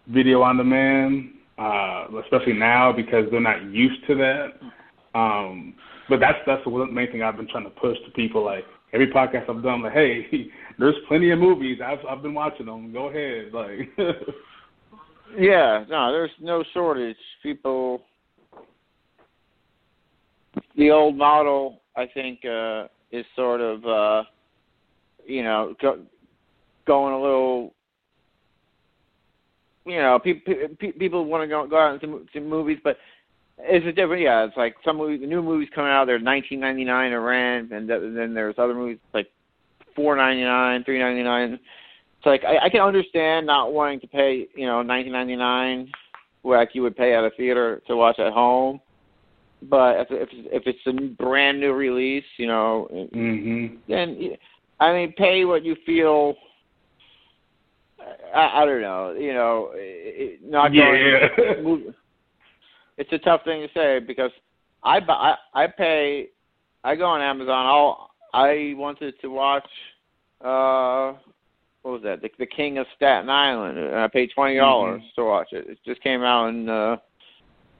video 0.07 0.41
on 0.41 0.57
demand, 0.57 1.35
uh, 1.57 2.07
especially 2.21 2.51
now 2.51 2.91
because 2.91 3.27
they're 3.31 3.39
not 3.39 3.63
used 3.63 4.05
to 4.07 4.15
that. 4.15 4.47
Um, 5.17 5.73
but 6.09 6.19
that's 6.19 6.39
that's 6.45 6.65
the 6.65 6.85
main 6.91 7.09
thing 7.09 7.23
I've 7.23 7.37
been 7.37 7.47
trying 7.47 7.63
to 7.63 7.69
push 7.69 7.97
to 8.03 8.11
people. 8.11 8.43
Like 8.43 8.65
every 8.91 9.09
podcast 9.09 9.49
I've 9.49 9.63
done, 9.63 9.83
like, 9.83 9.93
hey, 9.93 10.49
there's 10.77 10.95
plenty 11.07 11.31
of 11.31 11.39
movies. 11.39 11.79
I've 11.81 12.05
I've 12.09 12.21
been 12.21 12.33
watching 12.33 12.65
them. 12.65 12.91
Go 12.91 13.07
ahead, 13.07 13.53
like. 13.53 13.89
yeah, 15.39 15.85
no, 15.87 16.11
there's 16.11 16.31
no 16.41 16.61
shortage. 16.73 17.15
People, 17.41 18.01
the 20.75 20.91
old 20.91 21.15
model, 21.15 21.80
I 21.95 22.07
think, 22.13 22.45
uh, 22.45 22.87
is 23.11 23.25
sort 23.35 23.61
of, 23.61 23.85
uh, 23.85 24.23
you 25.25 25.43
know, 25.43 25.75
go, 25.81 25.99
going 26.85 27.13
a 27.13 27.21
little 27.21 27.73
you 29.85 29.97
know, 29.97 30.19
people 30.19 30.53
people 30.99 31.25
want 31.25 31.43
to 31.43 31.47
go 31.47 31.67
go 31.67 31.77
out 31.77 31.95
into 31.95 32.25
to 32.33 32.39
movies, 32.39 32.77
but 32.83 32.97
it's 33.57 33.85
a 33.85 33.91
different. 33.91 34.21
Yeah, 34.21 34.45
it's 34.45 34.57
like 34.57 34.75
some 34.85 34.97
movies, 34.97 35.21
the 35.21 35.27
new 35.27 35.41
movies 35.41 35.69
coming 35.73 35.91
out. 35.91 36.05
They're 36.05 36.19
nineteen 36.19 36.59
ninety 36.59 36.83
nine 36.83 37.13
a 37.13 37.19
rent, 37.19 37.71
and 37.71 37.89
then 37.89 38.33
there's 38.33 38.55
other 38.57 38.75
movies 38.75 38.99
like 39.13 39.27
four 39.95 40.15
ninety 40.15 40.43
nine, 40.43 40.83
three 40.83 40.99
ninety 40.99 41.23
nine. 41.23 41.53
It's 41.53 42.25
like 42.25 42.43
I, 42.43 42.65
I 42.65 42.69
can 42.69 42.81
understand 42.81 43.47
not 43.47 43.73
wanting 43.73 43.99
to 44.01 44.07
pay, 44.07 44.47
you 44.55 44.67
know, 44.67 44.83
nineteen 44.83 45.13
ninety 45.13 45.35
nine, 45.35 45.91
like 46.43 46.69
you 46.73 46.83
would 46.83 46.95
pay 46.95 47.15
at 47.15 47.23
a 47.23 47.31
theater 47.31 47.81
to 47.87 47.95
watch 47.95 48.19
at 48.19 48.33
home. 48.33 48.79
But 49.63 50.01
if 50.01 50.07
if, 50.11 50.29
if 50.31 50.63
it's 50.65 50.79
a 50.87 50.93
brand 51.23 51.59
new 51.59 51.73
release, 51.73 52.25
you 52.37 52.47
know, 52.47 52.87
mm-hmm. 52.91 53.75
then 53.87 54.37
I 54.79 54.93
mean, 54.93 55.13
pay 55.17 55.45
what 55.45 55.63
you 55.63 55.75
feel. 55.85 56.35
I, 58.33 58.63
I 58.63 58.65
don't 58.65 58.81
know, 58.81 59.13
you 59.17 59.33
know, 59.33 59.69
it, 59.75 60.39
not 60.43 60.73
yeah. 60.73 61.29
going. 61.37 61.83
To, 61.83 61.93
it's 62.97 63.11
a 63.13 63.19
tough 63.19 63.43
thing 63.43 63.61
to 63.61 63.73
say 63.73 63.99
because 63.99 64.31
I 64.83 64.99
buy 64.99 65.35
I, 65.53 65.63
I 65.63 65.67
pay 65.67 66.29
I 66.83 66.95
go 66.95 67.05
on 67.05 67.21
Amazon. 67.21 67.65
I'll 67.65 68.11
I 68.33 68.73
wanted 68.75 69.13
to 69.21 69.27
watch 69.27 69.67
uh 70.43 71.13
what 71.83 71.93
was 71.93 72.01
that 72.03 72.21
the, 72.21 72.29
the 72.39 72.45
King 72.45 72.77
of 72.77 72.87
Staten 72.95 73.29
Island 73.29 73.77
and 73.77 73.95
I 73.95 74.07
paid 74.07 74.31
twenty 74.33 74.57
dollars 74.57 75.01
mm-hmm. 75.01 75.21
to 75.21 75.27
watch 75.27 75.49
it. 75.51 75.67
It 75.67 75.77
just 75.85 76.01
came 76.01 76.23
out 76.23 76.47
in 76.47 76.69
uh 76.69 76.97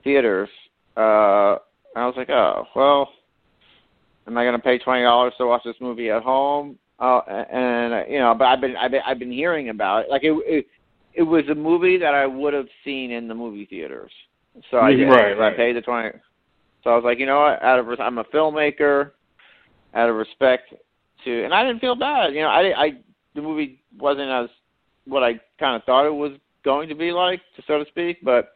theaters. 0.04 0.48
Uh 0.96 1.56
I 1.96 2.06
was 2.06 2.14
like, 2.16 2.30
oh 2.30 2.66
well, 2.74 3.08
am 4.26 4.38
I 4.38 4.44
going 4.44 4.56
to 4.56 4.62
pay 4.62 4.78
twenty 4.78 5.02
dollars 5.02 5.34
to 5.38 5.46
watch 5.46 5.62
this 5.64 5.76
movie 5.80 6.10
at 6.10 6.22
home? 6.22 6.78
Uh, 6.98 7.20
and 7.26 8.10
you 8.10 8.18
know, 8.18 8.34
but 8.36 8.46
I've 8.46 8.60
been 8.60 8.76
I've 8.76 8.90
been 8.90 9.02
I've 9.06 9.18
been 9.18 9.32
hearing 9.32 9.68
about 9.70 10.04
it. 10.04 10.10
Like 10.10 10.24
it, 10.24 10.32
it 10.46 10.66
it 11.14 11.22
was 11.22 11.44
a 11.50 11.54
movie 11.54 11.98
that 11.98 12.14
I 12.14 12.26
would 12.26 12.54
have 12.54 12.68
seen 12.84 13.10
in 13.10 13.28
the 13.28 13.34
movie 13.34 13.66
theaters. 13.66 14.12
So 14.70 14.78
I 14.78 14.92
did. 14.92 15.06
Right, 15.06 15.36
right. 15.36 15.52
I 15.52 15.56
paid 15.56 15.76
the 15.76 15.80
twenty. 15.80 16.10
So 16.84 16.90
I 16.90 16.96
was 16.96 17.04
like, 17.04 17.18
you 17.18 17.26
know 17.26 17.40
what? 17.40 17.62
Out 17.62 17.78
of 17.78 18.00
I'm 18.00 18.18
a 18.18 18.24
filmmaker, 18.24 19.12
out 19.94 20.08
of 20.08 20.16
respect 20.16 20.74
to, 21.24 21.44
and 21.44 21.54
I 21.54 21.64
didn't 21.64 21.80
feel 21.80 21.94
bad. 21.94 22.34
You 22.34 22.42
know, 22.42 22.48
I 22.48 22.84
I 22.84 22.90
the 23.34 23.42
movie 23.42 23.82
wasn't 23.98 24.30
as 24.30 24.48
what 25.06 25.22
I 25.22 25.40
kind 25.58 25.76
of 25.76 25.84
thought 25.84 26.06
it 26.06 26.14
was 26.14 26.32
going 26.64 26.88
to 26.88 26.94
be 26.94 27.12
like, 27.12 27.40
to 27.56 27.62
so 27.66 27.78
to 27.78 27.84
speak. 27.90 28.18
But 28.22 28.54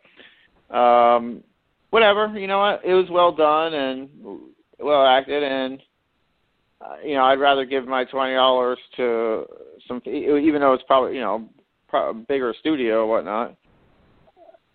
um, 0.75 1.43
whatever. 1.91 2.27
You 2.39 2.47
know 2.47 2.59
what? 2.59 2.83
It 2.85 2.95
was 2.95 3.09
well 3.11 3.33
done 3.33 3.75
and 3.75 4.09
well 4.79 5.07
acted, 5.07 5.43
and 5.43 5.81
uh, 6.81 6.97
you 7.05 7.15
know, 7.15 7.25
I'd 7.25 7.41
rather 7.41 7.65
give 7.65 7.87
my 7.87 8.05
twenty 8.05 8.35
dollars 8.35 8.79
to 8.97 9.47
some, 9.89 10.03
even 10.07 10.61
though 10.61 10.73
it's 10.73 10.85
probably 10.87 11.15
you 11.15 11.21
know, 11.21 11.49
pro- 11.89 12.13
bigger 12.15 12.55
studio 12.59 13.03
or 13.03 13.07
whatnot. 13.07 13.57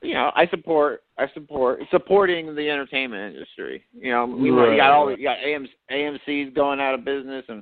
You 0.01 0.15
know, 0.15 0.31
I 0.35 0.47
support, 0.47 1.03
I 1.19 1.27
support 1.35 1.79
supporting 1.91 2.55
the 2.55 2.69
entertainment 2.69 3.35
industry. 3.35 3.83
You 3.93 4.11
know, 4.11 4.25
we 4.25 4.49
Right. 4.49 4.75
got 4.75 4.91
all, 4.91 5.15
you 5.15 5.23
got 5.23 5.37
AM, 5.37 5.67
AMC's 5.91 6.55
going 6.55 6.79
out 6.79 6.95
of 6.95 7.05
business, 7.05 7.45
and 7.49 7.61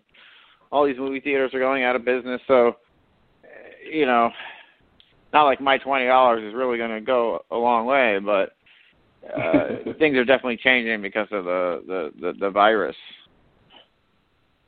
all 0.72 0.86
these 0.86 0.98
movie 0.98 1.20
theaters 1.20 1.54
are 1.54 1.60
going 1.60 1.84
out 1.84 1.98
of 1.98 2.06
business. 2.06 2.40
So, 2.48 2.78
you 3.92 4.06
know, 4.06 4.32
not 5.34 5.44
like 5.44 5.60
my 5.60 5.78
twenty 5.78 6.06
dollars 6.06 6.44
is 6.44 6.54
really 6.54 6.78
going 6.78 6.92
to 6.92 7.02
go 7.02 7.44
a 7.52 7.58
long 7.58 7.86
way, 7.86 8.20
but 8.20 8.54
uh, 9.28 9.94
things 9.98 10.18
are 10.18 10.26
definitely 10.26 10.58
changing 10.58 11.02
because 11.02 11.28
of 11.32 11.46
the 11.46 11.84
the 11.88 12.12
the, 12.22 12.34
the 12.40 12.50
virus. 12.50 12.96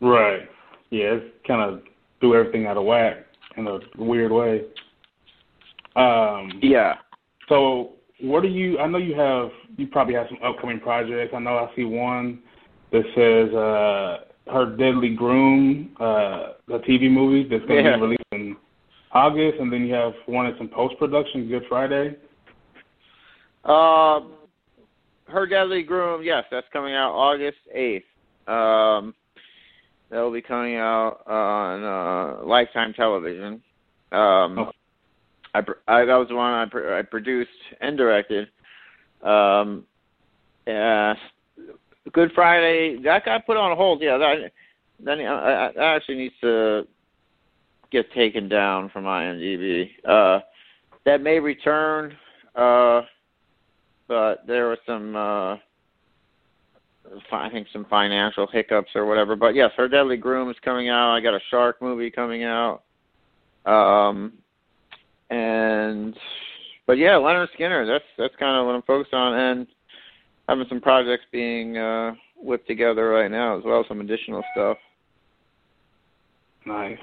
Right. 0.02 0.50
Yeah, 0.90 1.14
it's 1.14 1.26
kind 1.48 1.62
of 1.62 1.82
threw 2.20 2.36
everything 2.36 2.66
out 2.66 2.78
of 2.78 2.86
whack 2.86 3.18
in 3.58 3.68
a 3.68 3.80
weird 3.98 4.32
way. 4.32 4.64
Um, 5.96 6.60
Yeah. 6.62 6.96
So, 7.50 7.94
what 8.20 8.44
do 8.44 8.50
you? 8.50 8.80
I 8.80 8.88
know 8.88 8.98
you 8.98 9.16
have. 9.16 9.50
You 9.78 9.88
probably 9.88 10.14
have 10.16 10.28
some 10.30 10.38
upcoming 10.44 10.80
projects. 10.80 11.34
I 11.36 11.40
know 11.40 11.58
I 11.58 11.76
see 11.76 11.84
one 11.84 12.40
that 12.92 13.04
says 13.16 13.54
uh, 13.56 14.52
"Her 14.52 14.76
Deadly 14.76 15.16
Groom," 15.16 15.96
uh, 16.00 16.54
the 16.68 16.80
TV 16.80 17.10
movie 17.12 17.48
that's 17.48 17.66
going 17.66 17.84
to 17.84 17.90
Yeah. 17.92 17.96
be 17.98 18.02
released 18.02 18.22
in 18.32 18.56
August, 19.12 19.60
and 19.60 19.72
then 19.72 19.86
you 19.86 19.94
have 19.94 20.14
one 20.28 20.46
that's 20.46 20.60
in 20.62 20.68
post 20.70 20.98
production, 21.00 21.48
Good 21.50 21.64
Friday. 21.68 22.16
Um, 23.66 24.34
her 25.32 25.46
deadly 25.46 25.84
groom. 25.84 26.24
Yes, 26.24 26.46
that's 26.52 26.68
coming 26.72 26.94
out 26.94 27.14
August 27.14 27.58
eighth. 27.74 28.06
Um, 28.48 29.14
that 30.10 30.20
will 30.20 30.32
be 30.32 30.42
coming 30.42 30.76
out 30.76 31.22
on 31.26 31.84
uh, 31.84 32.46
Lifetime 32.46 32.94
Television. 32.94 33.62
Um, 34.12 34.60
Okay. 34.60 34.78
I, 35.54 35.60
I 35.88 36.06
that 36.06 36.16
was 36.16 36.28
the 36.30 36.36
one 36.36 36.54
I, 36.54 36.66
pr- 36.66 36.94
I 36.94 37.02
produced 37.02 37.50
and 37.82 37.98
directed. 37.98 38.48
Um, 39.22 39.86
yeah, 40.66 41.16
Good 42.14 42.32
Friday. 42.34 43.02
That 43.04 43.26
got 43.26 43.46
put 43.46 43.58
on 43.58 43.76
hold. 43.76 44.02
Yeah, 44.02 44.18
that 44.18 44.52
then 45.00 45.22
uh, 45.26 45.72
that 45.76 45.84
actually 45.84 46.18
needs 46.18 46.36
to 46.42 46.88
get 47.92 48.12
taken 48.14 48.50
down 48.50 48.90
from 48.90 49.06
IMDb. 49.06 49.90
Uh, 50.08 50.40
that 51.06 51.22
may 51.22 51.40
return. 51.40 52.16
Uh, 52.56 53.02
but 54.12 54.46
there 54.46 54.68
were 54.68 54.78
some 54.86 55.16
uh 55.16 55.56
I 57.32 57.50
think 57.50 57.68
some 57.72 57.86
financial 57.90 58.46
hiccups 58.46 58.92
or 58.94 59.06
whatever. 59.06 59.38
But 59.38 59.56
yes, 59.56 59.72
Her 59.78 59.88
Deadly 59.88 60.18
Groom 60.18 60.50
is 60.50 60.58
coming 60.64 60.90
out. 60.90 61.16
I 61.16 61.22
got 61.22 61.34
a 61.34 61.40
shark 61.50 61.82
movie 61.82 62.12
coming 62.12 62.44
out. 62.44 62.82
Um 63.66 64.34
and 65.30 66.14
but 66.86 66.98
yeah, 66.98 67.12
Lynyrd 67.12 67.48
Skynyrd, 67.58 67.88
that's 67.88 68.04
that's 68.18 68.36
kind 68.36 68.60
of 68.60 68.66
what 68.66 68.76
I'm 68.76 68.82
focused 68.82 69.14
on 69.14 69.34
and 69.34 69.68
having 70.50 70.66
some 70.68 70.82
projects 70.82 71.24
being 71.32 71.78
uh 71.78 72.12
whipped 72.36 72.68
together 72.68 73.08
right 73.12 73.32
now 73.32 73.58
as 73.58 73.64
well, 73.64 73.86
some 73.88 74.02
additional 74.02 74.44
stuff. 74.52 74.78
Nice. 76.66 77.00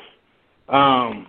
Um, 0.69 1.29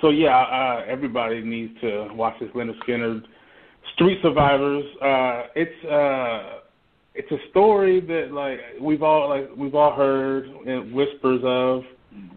so 0.00 0.08
yeah, 0.08 0.38
uh, 0.38 0.84
everybody 0.88 1.42
needs 1.42 1.78
to 1.82 2.08
watch 2.14 2.36
this 2.40 2.48
Lynyrd 2.54 2.78
Skynyrd 2.88 3.24
Street 3.96 4.18
Survivors. 4.22 4.84
Uh, 5.02 5.42
it's 5.54 5.84
uh, 5.84 6.60
it's 7.14 7.30
a 7.32 7.50
story 7.50 8.00
that 8.00 8.30
like 8.30 8.58
we've 8.80 9.02
all 9.02 9.28
like 9.30 9.48
we've 9.56 9.74
all 9.74 9.94
heard 9.94 10.46
and 10.66 10.92
whispers 10.92 11.40
of, 11.44 11.82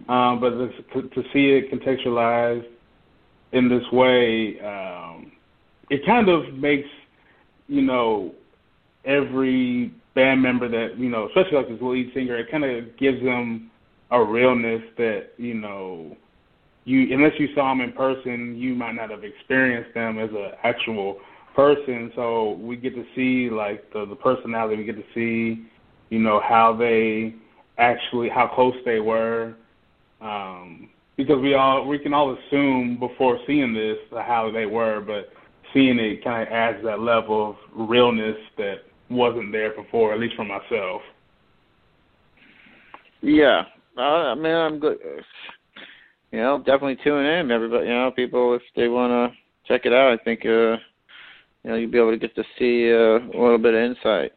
um, 0.07 0.39
but 0.39 0.51
to, 0.51 1.09
to 1.09 1.21
see 1.33 1.51
it 1.51 1.71
contextualized 1.71 2.65
in 3.51 3.67
this 3.67 3.83
way, 3.91 4.59
um, 4.61 5.31
it 5.89 6.05
kind 6.05 6.29
of 6.29 6.53
makes 6.53 6.87
you 7.67 7.81
know 7.81 8.33
every 9.05 9.93
band 10.15 10.41
member 10.41 10.69
that 10.69 10.97
you 10.97 11.09
know, 11.09 11.27
especially 11.27 11.57
like 11.57 11.67
this 11.67 11.79
lead 11.81 12.11
singer, 12.13 12.37
it 12.37 12.49
kind 12.49 12.63
of 12.63 12.97
gives 12.97 13.21
them 13.21 13.69
a 14.11 14.23
realness 14.23 14.81
that 14.97 15.31
you 15.37 15.55
know 15.55 16.15
you 16.85 17.13
unless 17.13 17.33
you 17.37 17.49
saw 17.53 17.69
them 17.69 17.81
in 17.81 17.91
person, 17.91 18.57
you 18.57 18.75
might 18.75 18.93
not 18.93 19.09
have 19.11 19.25
experienced 19.25 19.93
them 19.93 20.17
as 20.19 20.29
an 20.29 20.51
actual 20.63 21.19
person. 21.55 22.11
So 22.15 22.53
we 22.61 22.77
get 22.77 22.95
to 22.95 23.05
see 23.15 23.49
like 23.49 23.91
the 23.93 24.05
the 24.05 24.15
personality. 24.15 24.77
We 24.77 24.83
get 24.83 24.97
to 24.97 25.13
see 25.13 25.65
you 26.09 26.19
know 26.19 26.41
how 26.47 26.75
they 26.75 27.35
actually 27.77 28.29
how 28.29 28.47
close 28.47 28.75
they 28.85 28.99
were. 28.99 29.55
Um, 30.21 30.89
because 31.17 31.41
we 31.41 31.53
all 31.53 31.87
we 31.87 31.99
can 31.99 32.13
all 32.13 32.37
assume 32.37 32.97
before 32.99 33.39
seeing 33.45 33.73
this 33.73 33.97
how 34.11 34.51
they 34.51 34.65
were, 34.65 35.01
but 35.01 35.29
seeing 35.73 35.99
it 35.99 36.23
kind 36.23 36.47
of 36.47 36.53
adds 36.53 36.83
that 36.83 36.99
level 36.99 37.49
of 37.51 37.89
realness 37.89 38.37
that 38.57 38.83
wasn't 39.09 39.51
there 39.51 39.75
before, 39.75 40.13
at 40.13 40.19
least 40.19 40.35
for 40.35 40.45
myself. 40.45 41.01
Yeah. 43.21 43.63
Uh, 43.97 44.01
I 44.01 44.35
mean, 44.35 44.53
I'm 44.53 44.79
good. 44.79 44.97
You 46.31 46.39
know, 46.39 46.59
definitely 46.59 46.97
tune 47.03 47.25
in, 47.25 47.51
everybody. 47.51 47.87
You 47.87 47.93
know, 47.93 48.11
people 48.11 48.53
if 48.55 48.61
they 48.75 48.87
want 48.87 49.11
to 49.11 49.37
check 49.67 49.85
it 49.85 49.93
out, 49.93 50.13
I 50.13 50.23
think 50.23 50.45
uh, 50.45 50.77
you 51.63 51.69
know 51.69 51.75
you'll 51.75 51.91
be 51.91 51.97
able 51.97 52.11
to 52.11 52.17
get 52.17 52.35
to 52.35 52.43
see 52.57 52.91
uh, 52.91 53.37
a 53.37 53.39
little 53.39 53.57
bit 53.57 53.73
of 53.73 53.81
insight. 53.81 54.33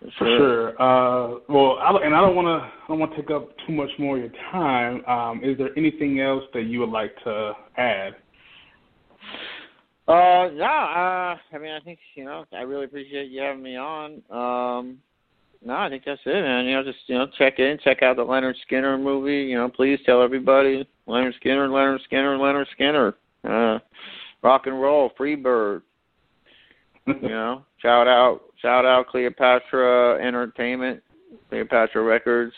For 0.00 0.26
sure. 0.26 0.68
Uh, 0.80 1.40
well, 1.48 1.78
I, 1.78 1.90
and 2.04 2.14
I 2.14 2.20
don't 2.20 2.36
want 2.36 2.46
to. 2.46 2.64
I 2.64 2.86
don't 2.88 3.00
want 3.00 3.12
to 3.12 3.20
take 3.20 3.30
up 3.30 3.48
too 3.66 3.72
much 3.72 3.90
more 3.98 4.16
of 4.16 4.22
your 4.22 4.32
time. 4.52 5.04
Um, 5.06 5.42
is 5.42 5.58
there 5.58 5.76
anything 5.76 6.20
else 6.20 6.44
that 6.54 6.64
you 6.64 6.80
would 6.80 6.90
like 6.90 7.12
to 7.24 7.52
add? 7.76 8.14
Uh, 10.06 10.48
no. 10.54 10.64
Uh, 10.64 11.36
I 11.36 11.58
mean, 11.60 11.72
I 11.72 11.80
think 11.84 11.98
you 12.14 12.24
know, 12.24 12.44
I 12.52 12.62
really 12.62 12.84
appreciate 12.84 13.30
you 13.30 13.42
having 13.42 13.62
me 13.62 13.76
on. 13.76 14.22
Um, 14.30 14.98
no, 15.64 15.74
I 15.74 15.88
think 15.88 16.04
that's 16.06 16.20
it, 16.24 16.42
man. 16.42 16.66
You 16.66 16.76
know, 16.76 16.84
just 16.84 16.98
you 17.06 17.16
know, 17.16 17.26
check 17.36 17.58
in, 17.58 17.78
check 17.82 18.02
out 18.02 18.16
the 18.16 18.24
Lynyrd 18.24 18.54
Skynyrd 18.70 19.02
movie. 19.02 19.50
You 19.50 19.56
know, 19.56 19.68
please 19.68 19.98
tell 20.06 20.22
everybody 20.22 20.88
Lynyrd 21.08 21.34
Skynyrd, 21.44 21.70
Lynyrd 21.70 21.98
Skynyrd, 22.10 22.38
Lynyrd 22.38 22.66
Skynyrd. 22.78 23.14
Uh, 23.44 23.78
rock 24.42 24.66
and 24.66 24.80
roll, 24.80 25.10
Freebird. 25.18 25.82
you 27.06 27.28
know, 27.28 27.64
shout 27.80 28.06
out, 28.06 28.42
shout 28.60 28.84
out 28.84 29.06
Cleopatra 29.08 30.18
Entertainment, 30.22 31.02
Cleopatra 31.48 32.02
Records, 32.02 32.52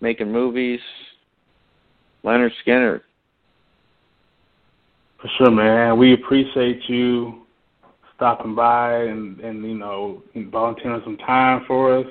making 0.00 0.30
movies. 0.30 0.80
Lynyrd 2.24 2.50
Skynyrd. 2.66 3.00
For 5.20 5.28
sure, 5.38 5.50
man. 5.50 5.98
We 5.98 6.14
appreciate 6.14 6.80
you 6.88 7.42
stopping 8.16 8.54
by 8.54 8.94
and 9.04 9.38
and 9.40 9.64
you 9.64 9.74
know 9.74 10.22
volunteering 10.36 11.00
some 11.04 11.16
time 11.18 11.64
for 11.66 11.98
us. 11.98 12.06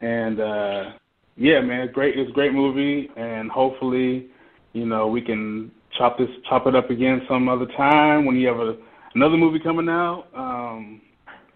And 0.00 0.40
uh 0.40 0.90
yeah, 1.36 1.60
man, 1.60 1.80
it's 1.80 1.94
great. 1.94 2.18
It's 2.18 2.30
a 2.30 2.34
great 2.34 2.52
movie, 2.52 3.08
and 3.16 3.50
hopefully, 3.50 4.26
you 4.74 4.84
know, 4.84 5.06
we 5.06 5.22
can 5.22 5.70
chop 5.96 6.18
this 6.18 6.28
chop 6.48 6.66
it 6.66 6.74
up 6.74 6.90
again 6.90 7.22
some 7.28 7.48
other 7.48 7.66
time 7.76 8.24
when 8.24 8.36
you 8.36 8.46
have 8.48 8.58
a, 8.58 8.76
another 9.14 9.36
movie 9.36 9.60
coming 9.60 9.88
out. 9.88 10.26
Um 10.34 11.00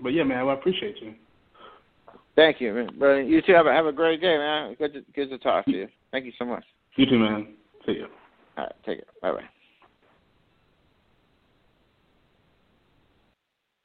But 0.01 0.11
yeah, 0.11 0.25
man, 0.25 0.49
I 0.49 0.53
appreciate 0.53 0.97
you. 1.01 1.14
Thank 2.37 2.61
you, 2.61 2.73
man. 2.73 2.90
But 2.99 3.18
you 3.27 3.40
too 3.42 3.53
have 3.53 3.66
a 3.66 3.73
have 3.73 3.87
a 3.87 3.92
great 3.92 4.20
day, 4.20 4.37
man. 4.37 4.75
Good 4.79 4.92
to 4.94 5.01
good 5.14 5.31
to 5.31 5.38
talk 5.38 5.64
to 5.66 5.73
you. 5.73 5.88
Thank 6.11 6.25
you 6.27 6.33
so 6.38 6.44
much. 6.44 6.64
You 6.97 7.07
too, 7.07 7.18
man. 7.18 7.55
See 7.87 7.92
you. 7.92 8.07
All 8.57 8.64
right, 8.64 8.73
take 8.85 8.99
it. 8.99 9.09
Bye 9.23 9.33
bye. 9.33 9.54